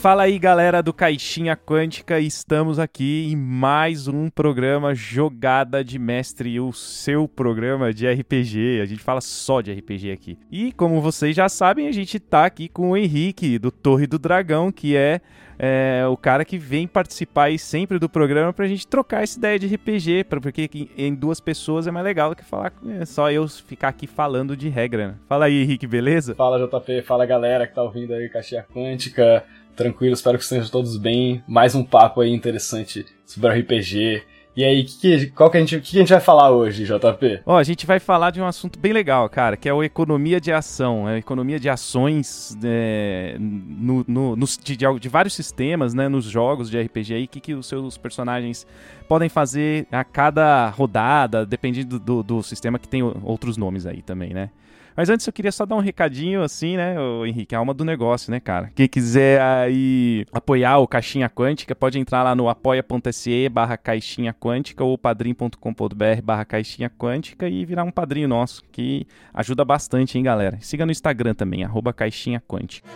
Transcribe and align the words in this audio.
Fala 0.00 0.22
aí, 0.22 0.38
galera 0.38 0.80
do 0.80 0.92
Caixinha 0.92 1.56
Quântica, 1.56 2.20
estamos 2.20 2.78
aqui 2.78 3.32
em 3.32 3.34
mais 3.34 4.06
um 4.06 4.30
programa 4.30 4.94
Jogada 4.94 5.82
de 5.82 5.98
Mestre, 5.98 6.60
o 6.60 6.72
seu 6.72 7.26
programa 7.26 7.92
de 7.92 8.06
RPG. 8.06 8.80
A 8.80 8.86
gente 8.86 9.02
fala 9.02 9.20
só 9.20 9.60
de 9.60 9.72
RPG 9.72 10.12
aqui. 10.12 10.38
E 10.52 10.70
como 10.70 11.00
vocês 11.00 11.34
já 11.34 11.48
sabem, 11.48 11.88
a 11.88 11.92
gente 11.92 12.20
tá 12.20 12.46
aqui 12.46 12.68
com 12.68 12.90
o 12.90 12.96
Henrique 12.96 13.58
do 13.58 13.72
Torre 13.72 14.06
do 14.06 14.20
Dragão, 14.20 14.70
que 14.70 14.96
é, 14.96 15.20
é 15.58 16.06
o 16.06 16.16
cara 16.16 16.44
que 16.44 16.58
vem 16.58 16.86
participar 16.86 17.46
aí 17.46 17.58
sempre 17.58 17.98
do 17.98 18.08
programa 18.08 18.52
pra 18.52 18.68
gente 18.68 18.86
trocar 18.86 19.24
essa 19.24 19.36
ideia 19.36 19.58
de 19.58 19.66
RPG, 19.66 20.26
porque 20.30 20.70
em 20.96 21.12
duas 21.12 21.40
pessoas 21.40 21.88
é 21.88 21.90
mais 21.90 22.06
legal 22.06 22.30
do 22.30 22.36
que 22.36 22.44
falar 22.44 22.72
é 23.00 23.04
só 23.04 23.32
eu 23.32 23.48
ficar 23.48 23.88
aqui 23.88 24.06
falando 24.06 24.56
de 24.56 24.68
regra. 24.68 25.08
Né? 25.08 25.14
Fala 25.28 25.46
aí, 25.46 25.60
Henrique, 25.60 25.88
beleza? 25.88 26.36
Fala, 26.36 26.64
JP, 26.64 27.02
fala 27.02 27.26
galera 27.26 27.66
que 27.66 27.74
tá 27.74 27.82
ouvindo 27.82 28.14
aí 28.14 28.28
Caixinha 28.28 28.64
Quântica 28.72 29.44
tranquilo, 29.78 30.12
espero 30.12 30.36
que 30.36 30.42
estejam 30.42 30.68
todos 30.68 30.96
bem. 30.96 31.42
Mais 31.46 31.74
um 31.76 31.84
papo 31.84 32.20
aí 32.20 32.32
interessante 32.32 33.06
sobre 33.24 33.60
RPG. 33.60 34.22
E 34.56 34.64
aí, 34.64 34.82
que 34.82 34.98
que, 34.98 35.26
qual 35.28 35.48
que 35.48 35.56
a, 35.56 35.60
gente, 35.60 35.80
que, 35.80 35.96
a 35.96 36.00
gente 36.00 36.08
vai 36.08 36.20
falar 36.20 36.50
hoje, 36.50 36.84
JP? 36.84 37.42
Ó, 37.46 37.56
a 37.56 37.62
gente 37.62 37.86
vai 37.86 38.00
falar 38.00 38.32
de 38.32 38.40
um 38.40 38.44
assunto 38.44 38.76
bem 38.76 38.92
legal, 38.92 39.28
cara, 39.28 39.56
que 39.56 39.68
é 39.68 39.72
a 39.72 39.84
economia 39.84 40.40
de 40.40 40.50
ação, 40.50 41.06
a 41.06 41.16
economia 41.16 41.60
de 41.60 41.68
ações 41.68 42.58
é, 42.64 43.36
no, 43.38 44.04
no, 44.08 44.34
nos, 44.34 44.58
de, 44.58 44.76
de, 44.76 45.08
vários 45.08 45.34
sistemas, 45.34 45.94
né, 45.94 46.08
nos 46.08 46.24
jogos 46.24 46.68
de 46.68 46.80
RPG 46.80 47.14
aí, 47.14 47.24
o 47.26 47.28
que, 47.28 47.38
que 47.38 47.54
os 47.54 47.68
seus 47.68 47.96
personagens 47.96 48.66
podem 49.06 49.28
fazer 49.28 49.86
a 49.92 50.02
cada 50.02 50.70
rodada, 50.70 51.46
dependendo 51.46 52.00
do, 52.00 52.00
do, 52.00 52.22
do 52.24 52.42
sistema 52.42 52.80
que 52.80 52.88
tem 52.88 53.00
outros 53.22 53.56
nomes 53.56 53.86
aí 53.86 54.02
também, 54.02 54.34
né? 54.34 54.50
Mas 54.98 55.08
antes 55.08 55.24
eu 55.24 55.32
queria 55.32 55.52
só 55.52 55.64
dar 55.64 55.76
um 55.76 55.80
recadinho 55.80 56.42
assim, 56.42 56.76
né, 56.76 56.98
o 56.98 57.24
Henrique, 57.24 57.54
a 57.54 57.58
alma 57.58 57.72
do 57.72 57.84
negócio, 57.84 58.32
né, 58.32 58.40
cara? 58.40 58.72
Quem 58.74 58.88
quiser 58.88 59.40
aí 59.40 60.26
apoiar 60.32 60.78
o 60.78 60.88
Caixinha 60.88 61.30
Quântica, 61.30 61.72
pode 61.72 62.00
entrar 62.00 62.24
lá 62.24 62.34
no 62.34 62.48
apoia.se 62.48 63.48
barra 63.48 63.76
caixinha 63.76 64.34
quântica 64.34 64.82
ou 64.82 64.98
padrim.com.br 64.98 66.22
barra 66.24 66.44
caixinha 66.44 66.90
quântica 66.90 67.48
e 67.48 67.64
virar 67.64 67.84
um 67.84 67.92
padrinho 67.92 68.26
nosso, 68.26 68.64
que 68.72 69.06
ajuda 69.32 69.64
bastante, 69.64 70.18
hein, 70.18 70.24
galera? 70.24 70.58
Siga 70.60 70.84
no 70.84 70.90
Instagram 70.90 71.32
também, 71.32 71.62
arroba 71.62 71.92
caixinha 71.92 72.40
quântica. 72.40 72.88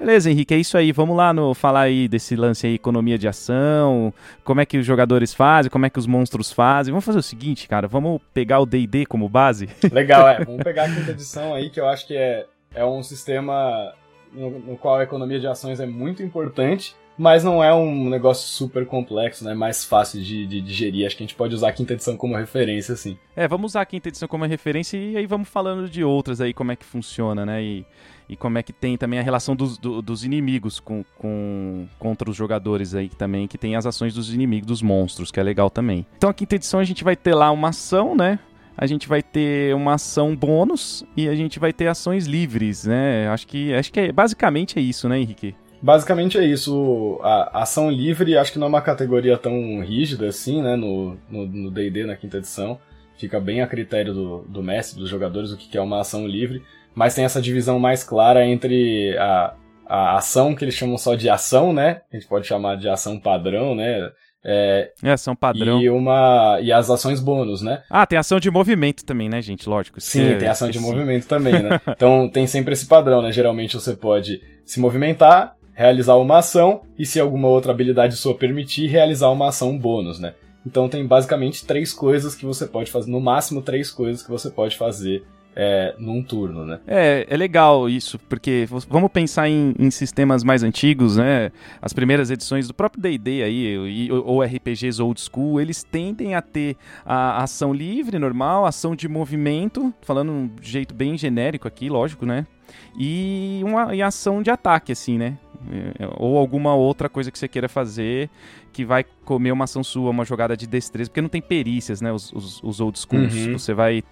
Beleza, 0.00 0.30
Henrique, 0.30 0.54
é 0.54 0.56
isso 0.56 0.78
aí. 0.78 0.92
Vamos 0.92 1.14
lá 1.14 1.30
no 1.30 1.52
falar 1.52 1.82
aí 1.82 2.08
desse 2.08 2.34
lance 2.34 2.66
aí, 2.66 2.74
economia 2.76 3.18
de 3.18 3.28
ação, 3.28 4.14
como 4.42 4.62
é 4.62 4.64
que 4.64 4.78
os 4.78 4.86
jogadores 4.86 5.34
fazem, 5.34 5.70
como 5.70 5.84
é 5.84 5.90
que 5.90 5.98
os 5.98 6.06
monstros 6.06 6.50
fazem. 6.50 6.90
Vamos 6.90 7.04
fazer 7.04 7.18
o 7.18 7.22
seguinte, 7.22 7.68
cara, 7.68 7.86
vamos 7.86 8.18
pegar 8.32 8.60
o 8.60 8.66
D&D 8.66 9.04
como 9.04 9.28
base? 9.28 9.68
Legal, 9.92 10.26
é. 10.26 10.42
Vamos 10.42 10.64
pegar 10.64 10.84
a 10.84 10.88
quinta 10.88 11.10
edição 11.10 11.52
aí, 11.52 11.68
que 11.68 11.78
eu 11.78 11.86
acho 11.86 12.06
que 12.06 12.16
é, 12.16 12.46
é 12.74 12.82
um 12.82 13.02
sistema 13.02 13.92
no, 14.32 14.58
no 14.60 14.76
qual 14.78 14.96
a 14.96 15.02
economia 15.02 15.38
de 15.38 15.46
ações 15.46 15.80
é 15.80 15.86
muito 15.86 16.22
importante, 16.22 16.96
mas 17.18 17.44
não 17.44 17.62
é 17.62 17.74
um 17.74 18.08
negócio 18.08 18.48
super 18.48 18.86
complexo, 18.86 19.44
né? 19.44 19.52
Mais 19.52 19.84
fácil 19.84 20.22
de, 20.22 20.46
de 20.46 20.62
digerir. 20.62 21.06
Acho 21.06 21.14
que 21.14 21.22
a 21.22 21.26
gente 21.26 21.36
pode 21.36 21.54
usar 21.54 21.68
a 21.68 21.72
quinta 21.72 21.92
edição 21.92 22.16
como 22.16 22.34
referência, 22.34 22.94
assim. 22.94 23.18
É, 23.36 23.46
vamos 23.46 23.72
usar 23.72 23.82
a 23.82 23.86
quinta 23.86 24.08
edição 24.08 24.26
como 24.26 24.46
referência 24.46 24.96
e 24.96 25.14
aí 25.14 25.26
vamos 25.26 25.46
falando 25.46 25.90
de 25.90 26.02
outras 26.02 26.40
aí, 26.40 26.54
como 26.54 26.72
é 26.72 26.76
que 26.76 26.86
funciona, 26.86 27.44
né? 27.44 27.62
E 27.62 27.86
e 28.30 28.36
como 28.36 28.58
é 28.58 28.62
que 28.62 28.72
tem 28.72 28.96
também 28.96 29.18
a 29.18 29.22
relação 29.22 29.56
dos, 29.56 29.76
do, 29.76 30.00
dos 30.00 30.24
inimigos 30.24 30.78
com, 30.78 31.04
com, 31.18 31.88
contra 31.98 32.30
os 32.30 32.36
jogadores 32.36 32.94
aí 32.94 33.08
também, 33.08 33.48
que 33.48 33.58
tem 33.58 33.74
as 33.74 33.84
ações 33.84 34.14
dos 34.14 34.32
inimigos, 34.32 34.68
dos 34.68 34.82
monstros, 34.82 35.32
que 35.32 35.40
é 35.40 35.42
legal 35.42 35.68
também. 35.68 36.06
Então 36.16 36.30
a 36.30 36.34
quinta 36.34 36.54
edição 36.54 36.78
a 36.78 36.84
gente 36.84 37.02
vai 37.02 37.16
ter 37.16 37.34
lá 37.34 37.50
uma 37.50 37.70
ação, 37.70 38.14
né? 38.14 38.38
A 38.76 38.86
gente 38.86 39.08
vai 39.08 39.20
ter 39.20 39.74
uma 39.74 39.94
ação 39.94 40.36
bônus 40.36 41.04
e 41.16 41.28
a 41.28 41.34
gente 41.34 41.58
vai 41.58 41.72
ter 41.72 41.88
ações 41.88 42.26
livres, 42.26 42.84
né? 42.84 43.26
Acho 43.28 43.48
que, 43.48 43.74
acho 43.74 43.92
que 43.92 43.98
é, 43.98 44.12
basicamente 44.12 44.78
é 44.78 44.80
isso, 44.80 45.08
né, 45.08 45.18
Henrique? 45.18 45.56
Basicamente 45.82 46.38
é 46.38 46.44
isso. 46.44 47.18
A 47.24 47.62
ação 47.62 47.90
livre 47.90 48.38
acho 48.38 48.52
que 48.52 48.60
não 48.60 48.66
é 48.66 48.70
uma 48.70 48.80
categoria 48.80 49.36
tão 49.36 49.80
rígida 49.80 50.28
assim, 50.28 50.62
né? 50.62 50.76
No 50.76 51.18
D&D, 51.72 52.04
na 52.04 52.14
quinta 52.14 52.38
edição. 52.38 52.78
Fica 53.16 53.40
bem 53.40 53.60
a 53.60 53.66
critério 53.66 54.14
do, 54.14 54.38
do 54.48 54.62
mestre, 54.62 55.00
dos 55.00 55.10
jogadores, 55.10 55.50
o 55.50 55.56
que 55.56 55.76
é 55.76 55.80
uma 55.80 56.00
ação 56.00 56.26
livre 56.28 56.62
mas 56.94 57.14
tem 57.14 57.24
essa 57.24 57.40
divisão 57.40 57.78
mais 57.78 58.02
clara 58.04 58.44
entre 58.44 59.16
a, 59.18 59.54
a 59.86 60.16
ação 60.16 60.54
que 60.54 60.64
eles 60.64 60.74
chamam 60.74 60.98
só 60.98 61.14
de 61.14 61.28
ação, 61.28 61.72
né? 61.72 62.02
A 62.12 62.16
gente 62.16 62.28
pode 62.28 62.46
chamar 62.46 62.76
de 62.76 62.88
ação 62.88 63.18
padrão, 63.18 63.74
né? 63.74 64.10
É, 64.42 64.90
é 65.02 65.10
ação 65.10 65.36
padrão. 65.36 65.80
E, 65.80 65.90
uma, 65.90 66.58
e 66.62 66.72
as 66.72 66.88
ações 66.88 67.20
bônus, 67.20 67.60
né? 67.60 67.82
Ah, 67.90 68.06
tem 68.06 68.18
ação 68.18 68.40
de 68.40 68.50
movimento 68.50 69.04
também, 69.04 69.28
né, 69.28 69.42
gente? 69.42 69.68
Lógico. 69.68 70.00
Sim, 70.00 70.36
tem 70.38 70.48
ação 70.48 70.70
de 70.70 70.78
movimento 70.78 71.26
também, 71.26 71.62
né? 71.62 71.80
então 71.88 72.28
tem 72.28 72.46
sempre 72.46 72.72
esse 72.72 72.86
padrão, 72.86 73.20
né? 73.20 73.30
Geralmente 73.32 73.74
você 73.74 73.94
pode 73.94 74.40
se 74.64 74.80
movimentar, 74.80 75.56
realizar 75.74 76.16
uma 76.16 76.38
ação 76.38 76.82
e, 76.98 77.04
se 77.04 77.20
alguma 77.20 77.48
outra 77.48 77.72
habilidade 77.72 78.16
sua 78.16 78.34
permitir, 78.34 78.86
realizar 78.86 79.28
uma 79.30 79.48
ação 79.48 79.76
bônus, 79.76 80.18
né? 80.18 80.34
Então 80.66 80.88
tem 80.88 81.06
basicamente 81.06 81.64
três 81.66 81.92
coisas 81.92 82.34
que 82.34 82.44
você 82.44 82.66
pode 82.66 82.90
fazer, 82.90 83.10
no 83.10 83.20
máximo 83.20 83.62
três 83.62 83.90
coisas 83.90 84.22
que 84.22 84.30
você 84.30 84.50
pode 84.50 84.76
fazer 84.76 85.22
é, 85.54 85.94
num 85.98 86.22
turno, 86.22 86.64
né? 86.64 86.80
É, 86.86 87.26
é 87.28 87.36
legal 87.36 87.88
isso, 87.88 88.18
porque 88.18 88.66
vamos 88.88 89.10
pensar 89.10 89.48
em, 89.48 89.74
em 89.78 89.90
sistemas 89.90 90.44
mais 90.44 90.62
antigos, 90.62 91.16
né? 91.16 91.50
As 91.82 91.92
primeiras 91.92 92.30
edições 92.30 92.68
do 92.68 92.74
próprio 92.74 93.02
D&D 93.02 93.42
aí, 93.42 94.10
ou 94.10 94.42
RPGs 94.42 95.02
old 95.02 95.20
school, 95.20 95.60
eles 95.60 95.82
tendem 95.82 96.34
a 96.34 96.42
ter 96.42 96.76
a 97.04 97.42
ação 97.42 97.72
livre, 97.72 98.18
normal, 98.18 98.64
ação 98.64 98.94
de 98.94 99.08
movimento, 99.08 99.92
falando 100.02 100.50
de 100.60 100.70
jeito 100.70 100.94
bem 100.94 101.18
genérico 101.18 101.66
aqui, 101.66 101.88
lógico, 101.88 102.24
né? 102.24 102.46
E 102.98 103.60
uma 103.64 103.94
e 103.94 104.02
ação 104.02 104.42
de 104.42 104.50
ataque, 104.50 104.92
assim, 104.92 105.18
né? 105.18 105.36
É, 105.70 106.08
ou 106.16 106.38
alguma 106.38 106.74
outra 106.74 107.08
coisa 107.08 107.30
que 107.30 107.38
você 107.38 107.46
queira 107.46 107.68
fazer 107.68 108.30
que 108.72 108.84
vai 108.84 109.04
comer 109.24 109.52
uma 109.52 109.64
ação 109.64 109.84
sua, 109.84 110.10
uma 110.10 110.24
jogada 110.24 110.56
de 110.56 110.66
destreza, 110.66 111.10
porque 111.10 111.20
não 111.20 111.28
tem 111.28 111.42
perícias, 111.42 112.00
né? 112.00 112.12
Os, 112.12 112.32
os, 112.32 112.62
os 112.62 112.80
old 112.80 112.98
schools. 112.98 113.34
Uhum. 113.34 113.58
Você 113.58 113.74
vai 113.74 114.02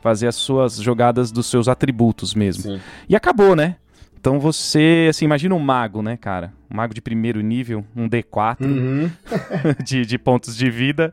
fazer 0.00 0.26
as 0.26 0.34
suas 0.34 0.76
jogadas 0.76 1.30
dos 1.30 1.46
seus 1.46 1.68
atributos 1.68 2.34
mesmo. 2.34 2.62
Sim. 2.62 2.80
E 3.08 3.16
acabou, 3.16 3.54
né? 3.54 3.76
Então 4.20 4.38
você, 4.38 5.06
assim, 5.08 5.24
imagina 5.24 5.54
um 5.54 5.58
mago, 5.58 6.02
né, 6.02 6.14
cara? 6.14 6.52
Um 6.70 6.76
mago 6.76 6.92
de 6.92 7.00
primeiro 7.00 7.40
nível, 7.40 7.82
um 7.96 8.06
D4 8.06 8.60
uhum. 8.60 9.10
de, 9.82 10.04
de, 10.04 10.18
pontos 10.18 10.54
de 10.54 10.70
vida, 10.70 11.10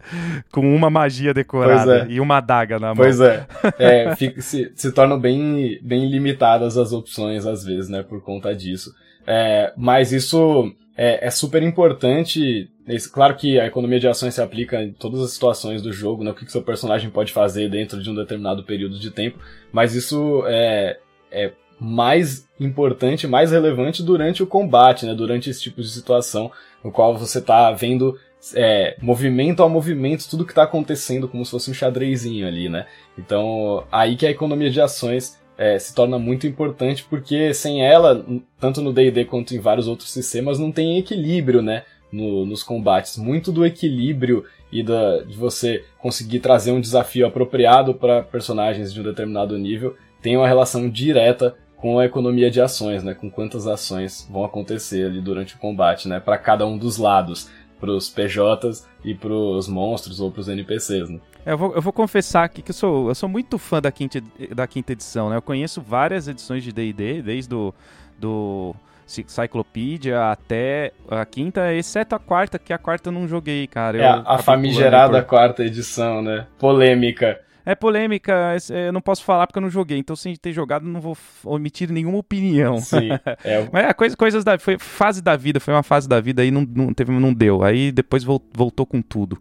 com 0.51 0.75
uma 0.75 0.89
magia 0.89 1.33
decorada 1.33 2.05
é. 2.05 2.07
e 2.09 2.19
uma 2.19 2.37
adaga 2.37 2.77
na 2.77 2.87
mão. 2.87 2.97
Pois 2.97 3.21
é. 3.21 3.47
é 3.79 4.15
fica, 4.15 4.41
se, 4.41 4.71
se 4.75 4.91
tornam 4.91 5.17
bem, 5.17 5.79
bem 5.81 6.09
limitadas 6.09 6.77
as 6.77 6.91
opções, 6.91 7.45
às 7.45 7.63
vezes, 7.63 7.89
né, 7.89 8.03
por 8.03 8.21
conta 8.21 8.53
disso. 8.53 8.93
É, 9.25 9.71
mas 9.77 10.11
isso 10.11 10.73
é, 10.97 11.27
é 11.27 11.31
super 11.31 11.63
importante. 11.63 12.69
Claro 13.11 13.35
que 13.35 13.59
a 13.59 13.65
economia 13.65 13.99
de 13.99 14.07
ações 14.07 14.35
se 14.35 14.41
aplica 14.41 14.81
em 14.81 14.93
todas 14.93 15.21
as 15.21 15.31
situações 15.31 15.81
do 15.81 15.91
jogo, 15.91 16.23
né? 16.23 16.31
o 16.31 16.33
que, 16.33 16.45
que 16.45 16.51
seu 16.51 16.61
personagem 16.61 17.09
pode 17.09 17.33
fazer 17.33 17.69
dentro 17.69 18.01
de 18.01 18.09
um 18.09 18.15
determinado 18.15 18.63
período 18.63 18.97
de 18.97 19.11
tempo, 19.11 19.39
mas 19.71 19.93
isso 19.93 20.43
é, 20.47 20.97
é 21.29 21.51
mais 21.79 22.47
importante, 22.59 23.27
mais 23.27 23.51
relevante 23.51 24.01
durante 24.01 24.41
o 24.41 24.47
combate, 24.47 25.05
né? 25.05 25.13
durante 25.13 25.49
esse 25.49 25.61
tipo 25.61 25.81
de 25.81 25.89
situação, 25.89 26.49
no 26.83 26.91
qual 26.91 27.17
você 27.17 27.39
está 27.39 27.71
vendo 27.71 28.17
é, 28.55 28.95
movimento 29.01 29.63
a 29.63 29.69
movimento, 29.69 30.29
tudo 30.29 30.45
que 30.45 30.51
está 30.51 30.63
acontecendo, 30.63 31.27
como 31.27 31.43
se 31.43 31.51
fosse 31.51 31.69
um 31.69 31.73
xadrezinho 31.73 32.47
ali, 32.47 32.69
né? 32.69 32.85
Então, 33.17 33.83
aí 33.91 34.15
que 34.15 34.25
a 34.25 34.31
economia 34.31 34.69
de 34.69 34.79
ações 34.79 35.37
é, 35.57 35.79
se 35.79 35.93
torna 35.93 36.19
muito 36.19 36.45
importante 36.45 37.05
porque 37.09 37.53
sem 37.53 37.83
ela, 37.83 38.23
tanto 38.59 38.81
no 38.81 38.93
D&D 38.93 39.25
quanto 39.25 39.55
em 39.55 39.59
vários 39.59 39.87
outros 39.87 40.11
sistemas, 40.11 40.59
não 40.59 40.71
tem 40.71 40.99
equilíbrio, 40.99 41.61
né, 41.61 41.83
no, 42.11 42.45
nos 42.45 42.63
combates. 42.63 43.17
Muito 43.17 43.51
do 43.51 43.65
equilíbrio 43.65 44.45
e 44.71 44.83
da, 44.83 45.23
de 45.23 45.35
você 45.35 45.83
conseguir 45.97 46.39
trazer 46.39 46.71
um 46.71 46.81
desafio 46.81 47.25
apropriado 47.25 47.93
para 47.93 48.23
personagens 48.23 48.93
de 48.93 48.99
um 48.99 49.03
determinado 49.03 49.57
nível 49.57 49.95
tem 50.21 50.35
uma 50.35 50.47
relação 50.47 50.89
direta 50.89 51.55
com 51.75 51.99
a 51.99 52.05
economia 52.05 52.49
de 52.49 52.59
ações, 52.59 53.03
né, 53.03 53.13
com 53.13 53.29
quantas 53.29 53.67
ações 53.67 54.27
vão 54.31 54.43
acontecer 54.43 55.05
ali 55.05 55.21
durante 55.21 55.55
o 55.55 55.59
combate, 55.59 56.07
né, 56.07 56.19
para 56.19 56.37
cada 56.37 56.65
um 56.65 56.75
dos 56.77 56.97
lados 56.97 57.49
pros 57.79 58.09
PJs 58.09 58.87
e 59.05 59.13
pros 59.13 59.67
monstros 59.67 60.19
ou 60.19 60.31
pros 60.31 60.47
NPCs, 60.47 61.09
né? 61.09 61.19
É, 61.45 61.51
eu 61.53 61.57
vou, 61.57 61.75
eu 61.75 61.81
vou 61.81 61.93
confessar 61.93 62.43
aqui 62.43 62.63
que 62.63 62.71
eu 62.71 62.75
sou, 62.75 63.09
eu 63.09 63.15
sou 63.15 63.29
muito 63.29 63.59
fã 63.59 63.79
da 63.79 63.91
quinta, 63.91 64.21
da 64.53 64.65
quinta 64.65 64.93
edição, 64.93 65.29
né? 65.29 65.37
Eu 65.37 65.41
conheço 65.41 65.79
várias 65.79 66.27
edições 66.27 66.63
de 66.63 66.71
D&D, 66.71 67.21
desde 67.21 67.53
o 67.53 67.71
do 68.19 68.75
Cyclopedia 69.07 70.31
até 70.31 70.91
a 71.09 71.25
quinta, 71.25 71.73
exceto 71.73 72.13
a 72.13 72.19
quarta, 72.19 72.59
que 72.59 72.73
a 72.73 72.77
quarta 72.77 73.09
eu 73.09 73.13
não 73.13 73.27
joguei, 73.27 73.65
cara. 73.65 73.97
É, 73.97 74.21
a 74.25 74.37
famigerada 74.37 75.23
quarta 75.23 75.63
edição, 75.63 76.21
né? 76.21 76.45
Polêmica. 76.59 77.39
É 77.67 77.75
polêmica, 77.75 78.55
eu 78.69 78.93
não 78.93 79.01
posso 79.01 79.25
falar 79.25 79.45
porque 79.45 79.59
eu 79.59 79.61
não 79.61 79.69
joguei, 79.69 79.97
então 79.97 80.15
sem 80.15 80.33
ter 80.37 80.53
jogado 80.53 80.87
não 80.87 81.01
vou 81.01 81.17
omitir 81.43 81.91
nenhuma 81.91 82.17
opinião. 82.17 82.77
Sim. 82.77 83.09
É. 83.43 83.67
Mas 83.71 83.85
é, 83.85 83.93
coisa, 83.93 84.15
coisas 84.15 84.43
da. 84.43 84.57
Foi 84.57 84.77
fase 84.79 85.21
da 85.21 85.35
vida, 85.35 85.59
foi 85.59 85.73
uma 85.73 85.83
fase 85.83 86.07
da 86.07 86.21
vida 86.21 86.41
aí 86.41 86.49
não, 86.49 86.61
não, 86.61 86.93
teve, 86.93 87.11
não 87.11 87.33
deu. 87.33 87.63
Aí 87.63 87.91
depois 87.91 88.23
voltou 88.23 88.85
com 88.85 89.01
tudo. 89.01 89.37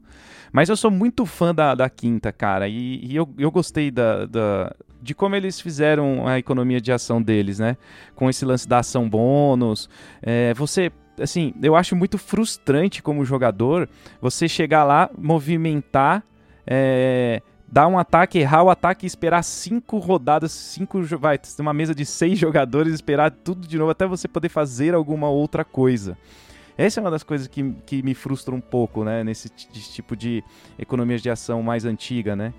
Mas 0.52 0.69
eu 0.69 0.76
sou 0.76 0.90
muito 0.90 1.25
fã 1.25 1.55
da, 1.55 1.75
da 1.75 1.88
quinta, 1.88 2.32
cara, 2.32 2.69
e, 2.69 3.05
e 3.05 3.14
eu, 3.14 3.32
eu 3.38 3.50
gostei 3.50 3.90
da, 3.90 4.26
da, 4.26 4.75
de 5.00 5.14
como 5.14 5.37
eles 5.37 5.61
fizeram 5.61 6.26
a 6.26 6.38
economia 6.38 6.81
de 6.81 6.90
ação 6.90 7.23
deles, 7.23 7.61
né? 7.61 7.76
Com 8.17 8.28
esse 8.28 8.44
lance 8.44 8.67
da 8.69 8.78
ação 8.78 9.08
bônus. 9.08 9.88
É, 10.20 10.52
você 10.55 10.90
assim, 11.20 11.55
eu 11.62 11.76
acho 11.76 11.94
muito 11.94 12.19
frustrante 12.19 13.02
como 13.02 13.25
jogador 13.25 13.88
você 14.20 14.49
chegar 14.49 14.84
lá, 14.84 15.08
movimentar, 15.17 16.23
é, 16.67 17.40
dar 17.68 17.86
um 17.88 17.98
ataque, 17.98 18.38
errar 18.38 18.62
o 18.62 18.70
ataque 18.70 19.04
e 19.04 19.08
esperar 19.08 19.42
cinco 19.42 19.98
rodadas, 19.98 20.52
cinco, 20.52 21.02
vai, 21.18 21.38
uma 21.58 21.74
mesa 21.74 21.94
de 21.94 22.04
seis 22.04 22.38
jogadores, 22.38 22.94
esperar 22.94 23.30
tudo 23.30 23.66
de 23.66 23.78
novo 23.78 23.90
até 23.90 24.06
você 24.06 24.28
poder 24.28 24.48
fazer 24.48 24.94
alguma 24.94 25.28
outra 25.28 25.64
coisa. 25.64 26.16
Essa 26.78 27.00
é 27.00 27.02
uma 27.02 27.10
das 27.10 27.22
coisas 27.22 27.46
que, 27.46 27.72
que 27.86 28.02
me 28.02 28.14
frustra 28.14 28.54
um 28.54 28.60
pouco, 28.60 29.02
né? 29.02 29.24
Nesse 29.24 29.48
tipo 29.48 30.14
de 30.14 30.44
economias 30.78 31.22
de 31.22 31.30
ação 31.30 31.62
mais 31.62 31.86
antiga, 31.86 32.36
né? 32.36 32.52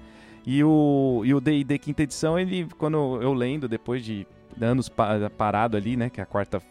E 0.45 0.63
o 0.63 1.21
e 1.23 1.33
o 1.33 1.41
D&D 1.41 1.77
quinta 1.77 2.03
edição, 2.03 2.39
ele 2.39 2.67
quando 2.77 3.21
eu 3.21 3.33
lendo 3.33 3.67
depois 3.67 4.03
de 4.03 4.25
anos 4.59 4.89
parado 5.37 5.77
ali, 5.77 5.95
né, 5.95 6.09
que 6.09 6.19
a 6.21 6.25
quarta 6.25 6.61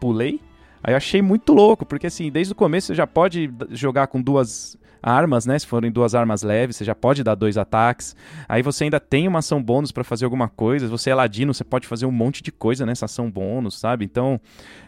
pulei, 0.00 0.40
aí 0.82 0.92
eu 0.92 0.96
achei 0.96 1.22
muito 1.22 1.54
louco, 1.54 1.86
porque 1.86 2.08
assim, 2.08 2.30
desde 2.30 2.52
o 2.52 2.56
começo 2.56 2.88
você 2.88 2.94
já 2.94 3.06
pode 3.06 3.50
jogar 3.70 4.08
com 4.08 4.20
duas 4.20 4.76
armas, 5.02 5.46
né? 5.46 5.58
Se 5.58 5.66
forem 5.66 5.90
duas 5.90 6.14
armas 6.14 6.42
leves, 6.42 6.76
você 6.76 6.84
já 6.84 6.94
pode 6.94 7.22
dar 7.22 7.34
dois 7.34 7.56
ataques. 7.56 8.16
Aí 8.48 8.62
você 8.62 8.84
ainda 8.84 9.00
tem 9.00 9.26
uma 9.28 9.40
ação 9.40 9.62
bônus 9.62 9.92
para 9.92 10.04
fazer 10.04 10.24
alguma 10.24 10.48
coisa. 10.48 10.88
Você 10.88 11.10
é 11.10 11.14
ladino, 11.14 11.52
você 11.54 11.64
pode 11.64 11.86
fazer 11.86 12.06
um 12.06 12.12
monte 12.12 12.42
de 12.42 12.52
coisa 12.52 12.84
nessa 12.84 13.06
ação 13.06 13.30
bônus, 13.30 13.78
sabe? 13.78 14.04
Então, 14.04 14.40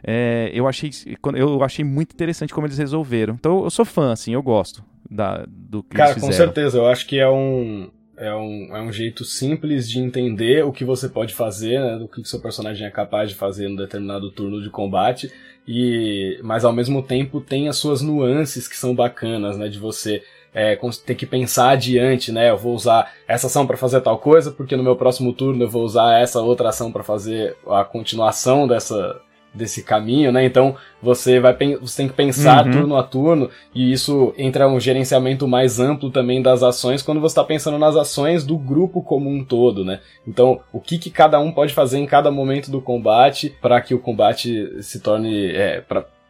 é, 0.02 0.50
eu 0.54 0.66
achei 0.66 0.90
eu 1.34 1.62
achei 1.62 1.84
muito 1.84 2.12
interessante 2.12 2.52
como 2.52 2.66
eles 2.66 2.78
resolveram. 2.78 3.34
Então, 3.34 3.64
eu 3.64 3.70
sou 3.70 3.84
fã, 3.84 4.12
assim, 4.12 4.34
eu 4.34 4.42
gosto 4.42 4.84
da, 5.10 5.44
do 5.48 5.82
que 5.82 5.96
Cara, 5.96 6.10
eles 6.10 6.22
fizeram. 6.22 6.48
com 6.48 6.54
certeza. 6.54 6.78
Eu 6.78 6.86
acho 6.86 7.06
que 7.06 7.18
é 7.18 7.28
um 7.28 7.90
é 8.20 8.34
um, 8.34 8.76
é 8.76 8.82
um 8.82 8.92
jeito 8.92 9.24
simples 9.24 9.88
de 9.88 9.98
entender 9.98 10.62
o 10.62 10.72
que 10.72 10.84
você 10.84 11.08
pode 11.08 11.32
fazer, 11.32 11.80
né, 11.80 11.98
do 11.98 12.06
que 12.06 12.20
o 12.20 12.24
seu 12.24 12.38
personagem 12.38 12.86
é 12.86 12.90
capaz 12.90 13.30
de 13.30 13.34
fazer 13.34 13.66
em 13.66 13.72
um 13.72 13.76
determinado 13.76 14.30
turno 14.30 14.60
de 14.62 14.68
combate, 14.68 15.32
e 15.72 16.40
mas 16.42 16.64
ao 16.64 16.72
mesmo 16.72 17.00
tempo 17.00 17.40
tem 17.40 17.68
as 17.68 17.76
suas 17.76 18.02
nuances 18.02 18.66
que 18.66 18.76
são 18.76 18.92
bacanas, 18.92 19.56
né, 19.56 19.68
de 19.68 19.78
você 19.78 20.20
é, 20.52 20.76
ter 21.06 21.14
que 21.14 21.24
pensar 21.24 21.70
adiante, 21.70 22.32
né, 22.32 22.50
eu 22.50 22.58
vou 22.58 22.74
usar 22.74 23.12
essa 23.28 23.46
ação 23.46 23.64
para 23.64 23.76
fazer 23.76 24.00
tal 24.00 24.18
coisa, 24.18 24.50
porque 24.50 24.74
no 24.76 24.82
meu 24.82 24.96
próximo 24.96 25.32
turno 25.32 25.62
eu 25.62 25.70
vou 25.70 25.84
usar 25.84 26.20
essa 26.20 26.42
outra 26.42 26.70
ação 26.70 26.90
para 26.90 27.04
fazer 27.04 27.56
a 27.68 27.84
continuação 27.84 28.66
dessa 28.66 29.20
desse 29.52 29.82
caminho, 29.82 30.30
né? 30.30 30.44
Então 30.44 30.76
você 31.02 31.40
vai 31.40 31.56
você 31.80 31.96
tem 31.96 32.08
que 32.08 32.14
pensar 32.14 32.64
uhum. 32.66 32.72
turno 32.72 32.96
a 32.96 33.02
turno 33.02 33.50
e 33.74 33.92
isso 33.92 34.32
entra 34.38 34.68
um 34.68 34.78
gerenciamento 34.78 35.46
mais 35.48 35.80
amplo 35.80 36.10
também 36.10 36.40
das 36.40 36.62
ações 36.62 37.02
quando 37.02 37.20
você 37.20 37.32
está 37.32 37.44
pensando 37.44 37.78
nas 37.78 37.96
ações 37.96 38.44
do 38.44 38.56
grupo 38.56 39.02
como 39.02 39.28
um 39.28 39.44
todo, 39.44 39.84
né? 39.84 40.00
Então 40.26 40.60
o 40.72 40.80
que, 40.80 40.98
que 40.98 41.10
cada 41.10 41.40
um 41.40 41.50
pode 41.50 41.74
fazer 41.74 41.98
em 41.98 42.06
cada 42.06 42.30
momento 42.30 42.70
do 42.70 42.80
combate 42.80 43.54
para 43.60 43.80
que 43.80 43.94
o 43.94 43.98
combate 43.98 44.82
se 44.82 45.00
torne 45.00 45.50
é, 45.50 45.82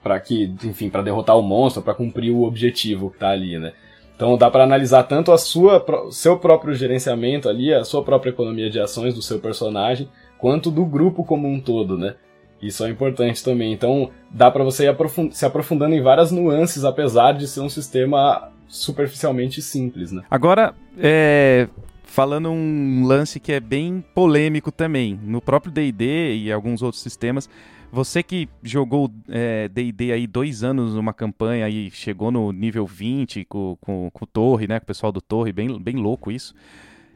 para 0.03 0.21
que 0.21 0.55
enfim 0.65 0.89
para 0.89 1.03
derrotar 1.03 1.39
o 1.39 1.43
monstro, 1.43 1.83
para 1.83 1.95
cumprir 1.95 2.31
o 2.31 2.43
objetivo 2.43 3.11
que 3.11 3.17
está 3.17 3.31
ali, 3.31 3.59
né? 3.59 3.73
Então 4.17 4.37
dá 4.37 4.51
para 4.51 4.65
analisar 4.65 5.05
tanto 5.05 5.33
a 5.33 5.39
sua 5.39 5.85
seu 6.11 6.39
próprio 6.39 6.75
gerenciamento 6.75 7.49
ali, 7.49 7.73
a 7.73 7.85
sua 7.85 8.03
própria 8.03 8.31
economia 8.31 8.69
de 8.69 8.79
ações 8.79 9.15
do 9.15 9.23
seu 9.23 9.39
personagem, 9.39 10.09
quanto 10.39 10.71
do 10.71 10.85
grupo 10.85 11.25
como 11.25 11.49
um 11.49 11.61
todo, 11.61 11.97
né? 11.99 12.17
Isso 12.63 12.85
é 12.85 12.91
importante 12.91 13.43
também. 13.43 13.73
Então, 13.73 14.11
dá 14.31 14.51
para 14.51 14.63
você 14.63 14.85
ir 14.85 14.89
aprofund 14.89 15.35
se 15.35 15.47
aprofundando 15.47 15.95
em 15.95 16.03
várias 16.03 16.31
nuances, 16.31 16.85
apesar 16.85 17.33
de 17.33 17.49
ser 17.49 17.61
um 17.61 17.69
sistema 17.69 18.51
superficialmente 18.69 19.61
simples, 19.61 20.13
né? 20.13 20.23
Agora, 20.31 20.75
é, 20.99 21.69
falando 22.05 22.51
um 22.51 23.05
lance 23.05 23.41
que 23.41 23.53
é 23.53 23.61
bem 23.61 24.05
polêmico 24.15 24.71
também. 24.71 25.19
No 25.23 25.41
próprio 25.41 25.73
D&D 25.73 26.37
e 26.37 26.53
alguns 26.53 26.83
outros 26.83 27.03
sistemas, 27.03 27.49
você 27.93 28.23
que 28.23 28.49
jogou 28.63 29.09
D&D 29.09 30.11
é, 30.11 30.15
aí 30.15 30.27
dois 30.27 30.63
anos 30.63 30.95
numa 30.95 31.13
campanha 31.13 31.69
e 31.69 31.91
chegou 31.91 32.31
no 32.31 32.53
nível 32.53 32.87
20 32.87 33.45
com, 33.47 33.77
com, 33.81 34.11
com 34.13 34.25
o 34.25 34.29
Torre, 34.29 34.69
né? 34.69 34.79
Com 34.79 34.85
o 34.85 34.87
pessoal 34.87 35.11
do 35.11 35.21
Torre, 35.21 35.53
bem, 35.53 35.81
bem 35.81 35.97
louco 35.97 36.31
isso. 36.31 36.55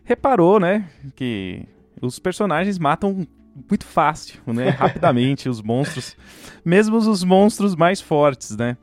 Reparou, 0.04 0.58
né? 0.58 0.88
Que 1.14 1.62
os 2.02 2.18
personagens 2.18 2.78
matam 2.78 3.26
muito 3.68 3.84
fácil, 3.84 4.40
né? 4.46 4.70
Rapidamente, 4.76 5.48
os 5.48 5.62
monstros, 5.62 6.16
mesmo 6.64 6.96
os 6.96 7.24
monstros 7.24 7.74
mais 7.74 8.00
fortes, 8.00 8.56
né? 8.56 8.76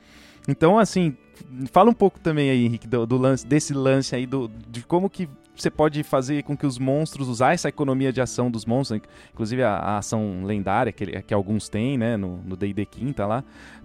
Então, 0.48 0.80
assim, 0.80 1.16
fala 1.72 1.90
um 1.90 1.94
pouco 1.94 2.20
também 2.20 2.50
aí, 2.50 2.66
Henrique, 2.66 2.88
do, 2.88 3.06
do 3.06 3.18
lance, 3.18 3.46
desse 3.46 3.74
lance 3.74 4.16
aí, 4.16 4.26
do, 4.26 4.50
de 4.70 4.82
como 4.84 5.10
que 5.10 5.30
você 5.56 5.70
pode 5.70 6.02
fazer 6.04 6.44
com 6.44 6.56
que 6.58 6.66
os 6.66 6.80
monstros, 6.80 7.28
usar 7.28 7.54
essa 7.54 7.70
economia 7.70 8.12
de 8.12 8.22
ação 8.22 8.50
dos 8.50 8.66
monstros, 8.66 9.02
inclusive 9.32 9.64
a, 9.64 9.76
a 9.76 9.98
ação 9.98 10.44
lendária 10.44 10.92
que, 10.92 11.22
que 11.22 11.34
alguns 11.34 11.70
têm, 11.70 11.98
né, 11.98 12.18
no 12.18 12.56
D&D 12.56 12.86
quinta 12.86 13.26
lá, 13.26 13.44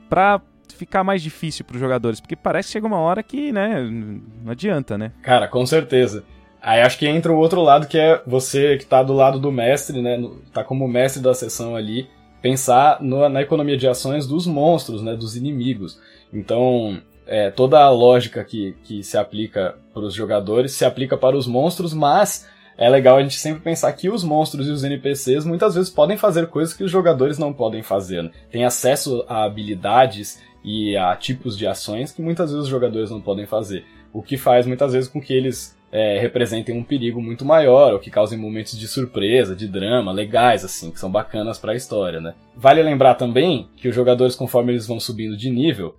pra 0.09 0.41
ficar 0.75 1.05
mais 1.05 1.23
difícil 1.23 1.65
para 1.65 1.75
os 1.75 1.81
jogadores, 1.81 2.21
porque 2.21 2.37
parece 2.37 2.69
que 2.69 2.73
chega 2.75 2.87
uma 2.87 2.99
hora 2.99 3.23
que, 3.23 3.53
né, 3.53 3.83
não 3.83 4.53
adianta, 4.53 4.97
né? 4.97 5.13
Cara, 5.23 5.49
com 5.49 5.65
certeza. 5.67 6.25
Aí 6.61 6.81
acho 6.81 6.99
que 6.99 7.07
entra 7.07 7.33
o 7.33 7.39
outro 7.39 7.63
lado 7.63 7.87
que 7.87 7.99
é 7.99 8.21
você 8.27 8.77
que 8.77 8.87
tá 8.87 9.03
do 9.03 9.13
lado 9.13 9.39
do 9.39 9.53
mestre, 9.53 10.03
né? 10.03 10.23
Tá 10.53 10.65
como 10.65 10.89
mestre 10.89 11.23
da 11.23 11.35
sessão 11.35 11.77
ali, 11.77 12.09
pensar 12.43 13.01
no, 13.03 13.29
na 13.29 13.43
economia 13.43 13.77
de 13.77 13.89
ações 13.89 14.27
dos 14.27 14.47
monstros, 14.47 15.03
né? 15.03 15.15
Dos 15.15 15.37
inimigos. 15.37 16.01
Então, 16.33 17.01
é, 17.27 17.51
toda 17.51 17.81
a 17.81 17.91
lógica 17.91 18.45
que, 18.45 18.75
que 18.85 19.03
se 19.03 19.17
aplica 19.19 19.77
para 19.93 20.05
os 20.05 20.15
jogadores 20.15 20.73
se 20.73 20.85
aplica 20.85 21.17
para 21.17 21.37
os 21.37 21.47
monstros, 21.47 21.93
mas 21.93 22.49
é 22.79 22.89
legal 22.89 23.17
a 23.17 23.23
gente 23.23 23.37
sempre 23.37 23.63
pensar 23.63 23.93
que 23.93 24.09
os 24.09 24.23
monstros 24.23 24.67
e 24.69 24.71
os 24.71 24.85
NPCs 24.85 25.45
muitas 25.45 25.75
vezes 25.75 25.91
podem 25.91 26.17
fazer 26.17 26.47
coisas 26.49 26.75
que 26.75 26.85
os 26.85 26.91
jogadores 26.91 27.39
não 27.39 27.53
podem 27.53 27.83
fazer. 27.83 28.23
Né? 28.23 28.31
Tem 28.51 28.65
acesso 28.65 29.25
a 29.29 29.45
habilidades 29.45 30.43
e 30.63 30.97
a 30.97 31.15
tipos 31.17 31.57
de 31.57 31.67
ações 31.67 32.13
que 32.13 32.21
muitas 32.21 32.51
vezes 32.51 32.65
os 32.65 32.71
jogadores 32.71 33.11
não 33.11 33.21
podem 33.21 33.47
fazer. 33.47 33.85
O 34.13 34.23
que 34.23 34.37
faz 34.37 34.67
muitas 34.67 34.93
vezes 34.93 35.09
com 35.09 35.21
que 35.21 35.33
eles 35.33 35.76
é, 35.97 36.19
representem 36.19 36.77
um 36.77 36.85
perigo 36.85 37.23
muito 37.23 37.43
maior, 37.43 37.95
ou 37.95 37.99
que 37.99 38.11
causem 38.11 38.39
momentos 38.39 38.79
de 38.79 38.87
surpresa, 38.87 39.57
de 39.57 39.67
drama, 39.67 40.13
legais, 40.13 40.63
assim, 40.63 40.91
que 40.91 41.01
são 41.01 41.11
bacanas 41.11 41.59
para 41.59 41.73
a 41.73 41.75
história, 41.75 42.21
né? 42.21 42.35
Vale 42.55 42.83
lembrar 42.83 43.15
também 43.15 43.71
que 43.79 43.89
os 43.89 43.95
jogadores, 43.95 44.37
conforme 44.37 44.73
eles 44.73 44.87
vão 44.87 45.01
subindo 45.01 45.35
de 45.39 45.49
nível, 45.49 45.97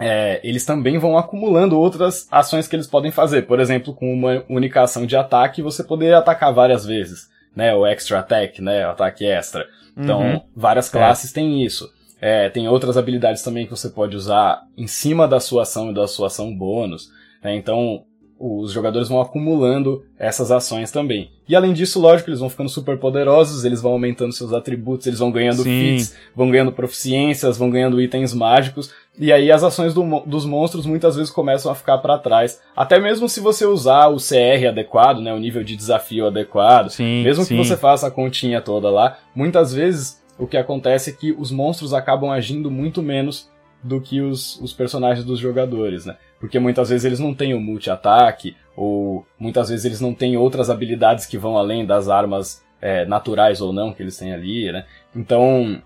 é, 0.00 0.40
eles 0.42 0.64
também 0.64 0.98
vão 0.98 1.16
acumulando 1.16 1.78
outras 1.78 2.26
ações 2.32 2.66
que 2.66 2.74
eles 2.74 2.88
podem 2.88 3.12
fazer. 3.12 3.42
Por 3.42 3.60
exemplo, 3.60 3.94
com 3.94 4.12
uma 4.12 4.44
única 4.48 4.82
ação 4.82 5.06
de 5.06 5.16
ataque, 5.16 5.62
você 5.62 5.84
poder 5.84 6.12
atacar 6.14 6.52
várias 6.52 6.84
vezes, 6.84 7.28
né? 7.54 7.72
O 7.76 7.86
extra 7.86 8.18
attack, 8.18 8.60
né? 8.60 8.84
O 8.88 8.90
ataque 8.90 9.24
extra. 9.24 9.64
Então, 9.96 10.20
uhum. 10.20 10.40
várias 10.56 10.88
é. 10.88 10.98
classes 10.98 11.30
é. 11.30 11.34
têm 11.34 11.64
isso. 11.64 11.88
É, 12.20 12.48
tem 12.48 12.66
outras 12.66 12.96
habilidades 12.96 13.42
também 13.42 13.66
que 13.66 13.70
você 13.70 13.88
pode 13.88 14.16
usar 14.16 14.62
em 14.76 14.88
cima 14.88 15.28
da 15.28 15.38
sua 15.38 15.62
ação 15.62 15.92
e 15.92 15.94
da 15.94 16.08
sua 16.08 16.26
ação 16.26 16.52
bônus. 16.52 17.08
Né? 17.40 17.54
Então, 17.54 18.04
os 18.44 18.72
jogadores 18.72 19.08
vão 19.08 19.20
acumulando 19.20 20.04
essas 20.18 20.50
ações 20.50 20.90
também. 20.90 21.30
E 21.48 21.54
além 21.54 21.72
disso, 21.72 22.00
lógico, 22.00 22.28
eles 22.28 22.40
vão 22.40 22.50
ficando 22.50 22.68
super 22.68 22.98
poderosos, 22.98 23.64
eles 23.64 23.80
vão 23.80 23.92
aumentando 23.92 24.32
seus 24.32 24.52
atributos, 24.52 25.06
eles 25.06 25.20
vão 25.20 25.30
ganhando 25.30 25.62
Sim. 25.62 25.96
feats, 25.96 26.16
vão 26.34 26.50
ganhando 26.50 26.72
proficiências, 26.72 27.56
vão 27.56 27.70
ganhando 27.70 28.00
itens 28.00 28.34
mágicos. 28.34 28.90
E 29.16 29.32
aí 29.32 29.52
as 29.52 29.62
ações 29.62 29.94
do, 29.94 30.02
dos 30.26 30.44
monstros 30.44 30.84
muitas 30.84 31.14
vezes 31.14 31.30
começam 31.30 31.70
a 31.70 31.74
ficar 31.76 31.98
para 31.98 32.18
trás. 32.18 32.60
Até 32.74 32.98
mesmo 32.98 33.28
se 33.28 33.38
você 33.38 33.64
usar 33.64 34.08
o 34.08 34.16
CR 34.16 34.66
adequado, 34.68 35.20
né, 35.20 35.32
o 35.32 35.38
nível 35.38 35.62
de 35.62 35.76
desafio 35.76 36.26
adequado, 36.26 36.90
sim, 36.90 37.22
mesmo 37.22 37.44
sim. 37.44 37.54
que 37.54 37.64
você 37.64 37.76
faça 37.76 38.08
a 38.08 38.10
continha 38.10 38.60
toda 38.60 38.90
lá, 38.90 39.18
muitas 39.36 39.72
vezes 39.72 40.20
o 40.36 40.48
que 40.48 40.56
acontece 40.56 41.10
é 41.10 41.12
que 41.12 41.30
os 41.30 41.52
monstros 41.52 41.94
acabam 41.94 42.30
agindo 42.30 42.72
muito 42.72 43.02
menos 43.02 43.48
do 43.82 44.00
que 44.00 44.20
os, 44.20 44.60
os 44.60 44.72
personagens 44.72 45.24
dos 45.24 45.38
jogadores, 45.38 46.06
né? 46.06 46.16
Porque 46.42 46.58
muitas 46.58 46.88
vezes 46.88 47.04
eles 47.04 47.20
não 47.20 47.32
têm 47.32 47.54
o 47.54 47.60
multi-ataque, 47.60 48.56
ou 48.76 49.24
muitas 49.38 49.68
vezes 49.68 49.84
eles 49.84 50.00
não 50.00 50.12
têm 50.12 50.36
outras 50.36 50.68
habilidades 50.68 51.24
que 51.24 51.38
vão 51.38 51.56
além 51.56 51.86
das 51.86 52.08
armas 52.08 52.64
é, 52.80 53.06
naturais 53.06 53.60
ou 53.60 53.72
não 53.72 53.92
que 53.92 54.02
eles 54.02 54.16
têm 54.16 54.32
ali, 54.32 54.72
né? 54.72 54.84
Então, 55.14 55.80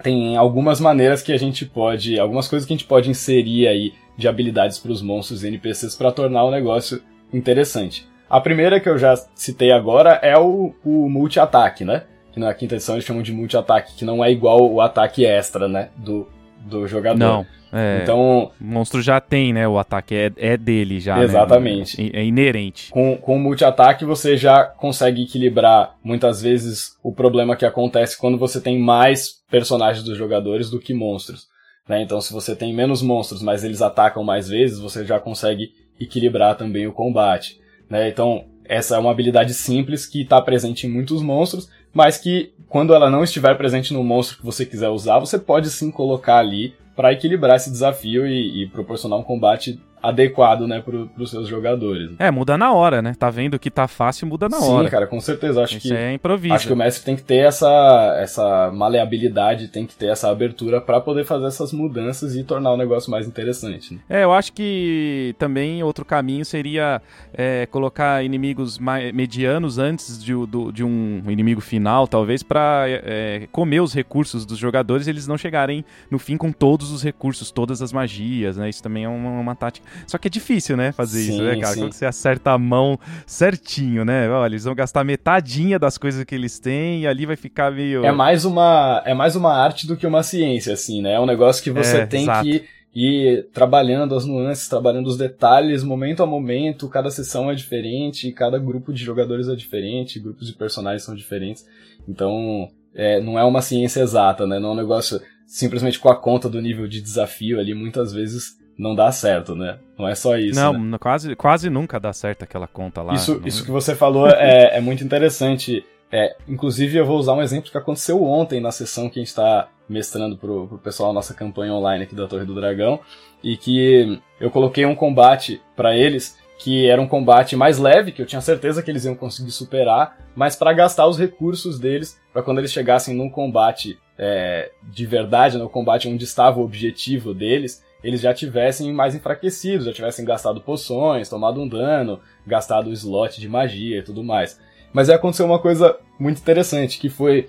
tem 0.00 0.36
algumas 0.36 0.80
maneiras 0.80 1.22
que 1.22 1.32
a 1.32 1.36
gente 1.36 1.66
pode, 1.66 2.20
algumas 2.20 2.46
coisas 2.46 2.64
que 2.64 2.72
a 2.72 2.76
gente 2.76 2.86
pode 2.86 3.10
inserir 3.10 3.66
aí 3.66 3.92
de 4.16 4.28
habilidades 4.28 4.78
para 4.78 4.92
os 4.92 5.02
monstros 5.02 5.42
e 5.42 5.48
NPCs 5.48 5.96
para 5.96 6.12
tornar 6.12 6.44
o 6.44 6.52
negócio 6.52 7.02
interessante. 7.32 8.08
A 8.28 8.40
primeira 8.40 8.78
que 8.78 8.88
eu 8.88 8.96
já 8.96 9.16
citei 9.34 9.72
agora 9.72 10.20
é 10.22 10.38
o, 10.38 10.72
o 10.84 11.10
multi-ataque, 11.10 11.84
né? 11.84 12.04
Que 12.30 12.38
na 12.38 12.54
quinta 12.54 12.76
edição 12.76 12.94
eles 12.94 13.04
chamam 13.04 13.24
de 13.24 13.32
multi-ataque, 13.32 13.96
que 13.96 14.04
não 14.04 14.24
é 14.24 14.30
igual 14.30 14.70
o 14.70 14.80
ataque 14.80 15.26
extra, 15.26 15.66
né? 15.66 15.88
Do, 15.96 16.28
do 16.60 16.86
jogador. 16.86 17.18
Não. 17.18 17.46
É, 17.72 18.00
então. 18.02 18.50
O 18.60 18.64
monstro 18.64 19.00
já 19.00 19.20
tem, 19.20 19.52
né? 19.52 19.66
O 19.66 19.78
ataque 19.78 20.14
é, 20.14 20.32
é 20.36 20.56
dele 20.56 20.98
já. 20.98 21.16
Né? 21.16 21.24
Exatamente. 21.24 22.02
Né? 22.02 22.10
É 22.12 22.24
inerente. 22.24 22.90
Com, 22.90 23.16
com 23.16 23.36
o 23.36 23.40
multi-ataque, 23.40 24.04
você 24.04 24.36
já 24.36 24.64
consegue 24.64 25.22
equilibrar 25.22 25.96
muitas 26.02 26.42
vezes 26.42 26.96
o 27.02 27.12
problema 27.12 27.56
que 27.56 27.64
acontece 27.64 28.18
quando 28.18 28.38
você 28.38 28.60
tem 28.60 28.78
mais 28.78 29.40
personagens 29.50 30.04
dos 30.04 30.18
jogadores 30.18 30.68
do 30.70 30.80
que 30.80 30.92
monstros. 30.92 31.48
Né? 31.88 32.02
Então, 32.02 32.20
se 32.20 32.32
você 32.32 32.54
tem 32.54 32.74
menos 32.74 33.02
monstros, 33.02 33.42
mas 33.42 33.64
eles 33.64 33.82
atacam 33.82 34.22
mais 34.22 34.48
vezes, 34.48 34.78
você 34.78 35.04
já 35.04 35.18
consegue 35.18 35.70
equilibrar 35.98 36.56
também 36.56 36.86
o 36.86 36.92
combate. 36.92 37.60
Né? 37.88 38.08
Então, 38.08 38.44
essa 38.64 38.94
é 38.94 38.98
uma 38.98 39.10
habilidade 39.10 39.52
simples 39.54 40.06
que 40.06 40.22
está 40.22 40.40
presente 40.40 40.86
em 40.86 40.90
muitos 40.90 41.22
monstros, 41.22 41.68
mas 41.92 42.18
que 42.18 42.52
quando 42.68 42.94
ela 42.94 43.10
não 43.10 43.24
estiver 43.24 43.56
presente 43.56 43.92
no 43.92 44.04
monstro 44.04 44.38
que 44.38 44.44
você 44.44 44.64
quiser 44.64 44.88
usar, 44.88 45.18
você 45.18 45.38
pode 45.38 45.70
sim 45.70 45.90
colocar 45.90 46.38
ali 46.38 46.74
para 46.94 47.12
equilibrar 47.12 47.56
esse 47.56 47.70
desafio 47.70 48.26
e, 48.26 48.62
e, 48.62 48.68
proporcionar 48.68 49.18
um 49.18 49.22
combate 49.22 49.80
adequado, 50.02 50.66
né, 50.66 50.80
para 50.80 51.22
os 51.22 51.30
seus 51.30 51.48
jogadores. 51.48 52.10
É, 52.18 52.30
muda 52.30 52.56
na 52.56 52.72
hora, 52.72 53.02
né? 53.02 53.14
Tá 53.18 53.30
vendo 53.30 53.58
que 53.58 53.70
tá 53.70 53.86
fácil, 53.86 54.26
muda 54.26 54.48
na 54.48 54.58
Sim, 54.58 54.70
hora. 54.70 54.84
Sim, 54.84 54.90
cara, 54.90 55.06
com 55.06 55.20
certeza. 55.20 55.62
Acho 55.62 55.76
Isso 55.76 55.88
que 55.88 55.94
é 55.94 56.14
improviso. 56.14 56.54
Acho 56.54 56.66
que 56.68 56.72
o 56.72 56.76
mestre 56.76 57.04
tem 57.04 57.16
que 57.16 57.22
ter 57.22 57.46
essa, 57.46 58.16
essa 58.18 58.70
maleabilidade, 58.72 59.68
tem 59.68 59.86
que 59.86 59.94
ter 59.94 60.06
essa 60.06 60.30
abertura 60.30 60.80
para 60.80 61.00
poder 61.00 61.24
fazer 61.24 61.46
essas 61.46 61.72
mudanças 61.72 62.34
e 62.34 62.42
tornar 62.42 62.72
o 62.72 62.76
negócio 62.76 63.10
mais 63.10 63.26
interessante. 63.26 63.94
Né? 63.94 64.00
É, 64.08 64.24
eu 64.24 64.32
acho 64.32 64.52
que 64.52 65.34
também 65.38 65.82
outro 65.82 66.04
caminho 66.04 66.44
seria 66.44 67.02
é, 67.32 67.66
colocar 67.66 68.24
inimigos 68.24 68.78
medianos 69.12 69.78
antes 69.78 70.22
de, 70.22 70.32
do, 70.46 70.72
de 70.72 70.82
um 70.82 71.22
inimigo 71.28 71.60
final, 71.60 72.06
talvez, 72.06 72.42
para 72.42 72.84
é, 72.88 73.48
comer 73.52 73.80
os 73.80 73.92
recursos 73.92 74.46
dos 74.46 74.58
jogadores 74.58 75.06
e 75.06 75.10
eles 75.10 75.26
não 75.26 75.36
chegarem 75.36 75.84
no 76.10 76.18
fim 76.18 76.36
com 76.36 76.52
todos 76.52 76.90
os 76.90 77.02
recursos, 77.02 77.50
todas 77.50 77.82
as 77.82 77.92
magias, 77.92 78.56
né? 78.56 78.68
Isso 78.68 78.82
também 78.82 79.04
é 79.04 79.08
uma, 79.08 79.40
uma 79.40 79.54
tática 79.54 79.89
só 80.06 80.18
que 80.18 80.28
é 80.28 80.30
difícil, 80.30 80.76
né, 80.76 80.92
fazer 80.92 81.20
sim, 81.20 81.32
isso, 81.32 81.42
né, 81.42 81.58
cara? 81.58 81.74
Sim. 81.74 81.80
Quando 81.80 81.92
você 81.92 82.06
acerta 82.06 82.50
a 82.52 82.58
mão 82.58 82.98
certinho, 83.26 84.04
né? 84.04 84.28
Olha, 84.28 84.50
eles 84.52 84.64
vão 84.64 84.74
gastar 84.74 85.04
metadinha 85.04 85.78
das 85.78 85.98
coisas 85.98 86.24
que 86.24 86.34
eles 86.34 86.58
têm 86.58 87.02
e 87.02 87.06
ali 87.06 87.26
vai 87.26 87.36
ficar 87.36 87.70
meio. 87.70 88.04
É 88.04 88.12
mais 88.12 88.44
uma, 88.44 89.02
é 89.04 89.14
mais 89.14 89.36
uma 89.36 89.52
arte 89.52 89.86
do 89.86 89.96
que 89.96 90.06
uma 90.06 90.22
ciência, 90.22 90.72
assim, 90.72 91.02
né? 91.02 91.14
É 91.14 91.20
um 91.20 91.26
negócio 91.26 91.62
que 91.62 91.70
você 91.70 91.98
é, 91.98 92.06
tem 92.06 92.22
exato. 92.22 92.44
que 92.44 92.64
ir 92.94 93.48
trabalhando 93.52 94.14
as 94.14 94.24
nuances, 94.24 94.68
trabalhando 94.68 95.06
os 95.06 95.16
detalhes, 95.16 95.84
momento 95.84 96.22
a 96.22 96.26
momento, 96.26 96.88
cada 96.88 97.10
sessão 97.10 97.50
é 97.50 97.54
diferente, 97.54 98.32
cada 98.32 98.58
grupo 98.58 98.92
de 98.92 99.04
jogadores 99.04 99.48
é 99.48 99.54
diferente, 99.54 100.18
grupos 100.18 100.48
de 100.48 100.54
personagens 100.54 101.04
são 101.04 101.14
diferentes. 101.14 101.64
Então, 102.08 102.68
é, 102.94 103.20
não 103.20 103.38
é 103.38 103.44
uma 103.44 103.62
ciência 103.62 104.00
exata, 104.00 104.46
né? 104.46 104.58
Não 104.58 104.70
é 104.70 104.72
um 104.72 104.76
negócio 104.76 105.20
simplesmente 105.46 105.98
com 105.98 106.08
a 106.08 106.16
conta 106.16 106.48
do 106.48 106.60
nível 106.60 106.86
de 106.86 107.00
desafio 107.00 107.58
ali, 107.58 107.74
muitas 107.74 108.12
vezes 108.12 108.58
não 108.80 108.94
dá 108.94 109.12
certo, 109.12 109.54
né? 109.54 109.78
Não 109.98 110.08
é 110.08 110.14
só 110.14 110.38
isso. 110.38 110.58
Não, 110.58 110.72
né? 110.72 110.96
quase, 110.98 111.36
quase 111.36 111.68
nunca 111.68 112.00
dá 112.00 112.14
certo 112.14 112.44
aquela 112.44 112.66
conta 112.66 113.02
lá. 113.02 113.12
Isso, 113.12 113.40
isso 113.44 113.62
que 113.62 113.70
você 113.70 113.94
falou 113.94 114.26
é, 114.26 114.78
é 114.78 114.80
muito 114.80 115.04
interessante. 115.04 115.84
É, 116.10 116.34
inclusive, 116.48 116.96
eu 116.96 117.04
vou 117.04 117.18
usar 117.18 117.34
um 117.34 117.42
exemplo 117.42 117.70
que 117.70 117.76
aconteceu 117.76 118.24
ontem 118.24 118.58
na 118.58 118.72
sessão 118.72 119.10
que 119.10 119.18
a 119.18 119.22
gente 119.22 119.28
está 119.28 119.68
mestrando 119.86 120.38
pro, 120.38 120.66
pro 120.66 120.78
pessoal 120.78 121.12
nossa 121.12 121.34
campanha 121.34 121.74
online 121.74 122.04
aqui 122.04 122.14
da 122.14 122.26
Torre 122.26 122.46
do 122.46 122.54
Dragão. 122.54 123.00
E 123.44 123.54
que 123.54 124.18
eu 124.40 124.50
coloquei 124.50 124.86
um 124.86 124.94
combate 124.94 125.60
para 125.76 125.94
eles 125.94 126.38
que 126.58 126.88
era 126.88 127.00
um 127.00 127.08
combate 127.08 127.56
mais 127.56 127.78
leve, 127.78 128.12
que 128.12 128.20
eu 128.20 128.26
tinha 128.26 128.40
certeza 128.40 128.82
que 128.82 128.90
eles 128.90 129.04
iam 129.04 129.14
conseguir 129.14 129.50
superar, 129.50 130.18
mas 130.34 130.54
para 130.56 130.74
gastar 130.74 131.06
os 131.06 131.18
recursos 131.18 131.78
deles, 131.78 132.20
para 132.34 132.42
quando 132.42 132.58
eles 132.58 132.70
chegassem 132.70 133.16
num 133.16 133.30
combate 133.30 133.98
é, 134.18 134.70
de 134.82 135.06
verdade, 135.06 135.56
no 135.56 135.70
combate 135.70 136.06
onde 136.06 136.24
estava 136.24 136.60
o 136.60 136.64
objetivo 136.64 137.32
deles, 137.32 137.82
eles 138.02 138.20
já 138.20 138.32
tivessem 138.32 138.92
mais 138.92 139.14
enfraquecidos, 139.14 139.86
já 139.86 139.92
tivessem 139.92 140.24
gastado 140.24 140.60
poções, 140.60 141.28
tomado 141.28 141.60
um 141.60 141.68
dano, 141.68 142.20
gastado 142.46 142.88
o 142.88 142.92
slot 142.92 143.40
de 143.40 143.48
magia 143.48 143.98
e 143.98 144.02
tudo 144.02 144.24
mais. 144.24 144.60
Mas 144.92 145.08
aí 145.08 145.14
aconteceu 145.14 145.46
uma 145.46 145.58
coisa 145.58 145.98
muito 146.18 146.40
interessante, 146.40 146.98
que 146.98 147.08
foi 147.08 147.48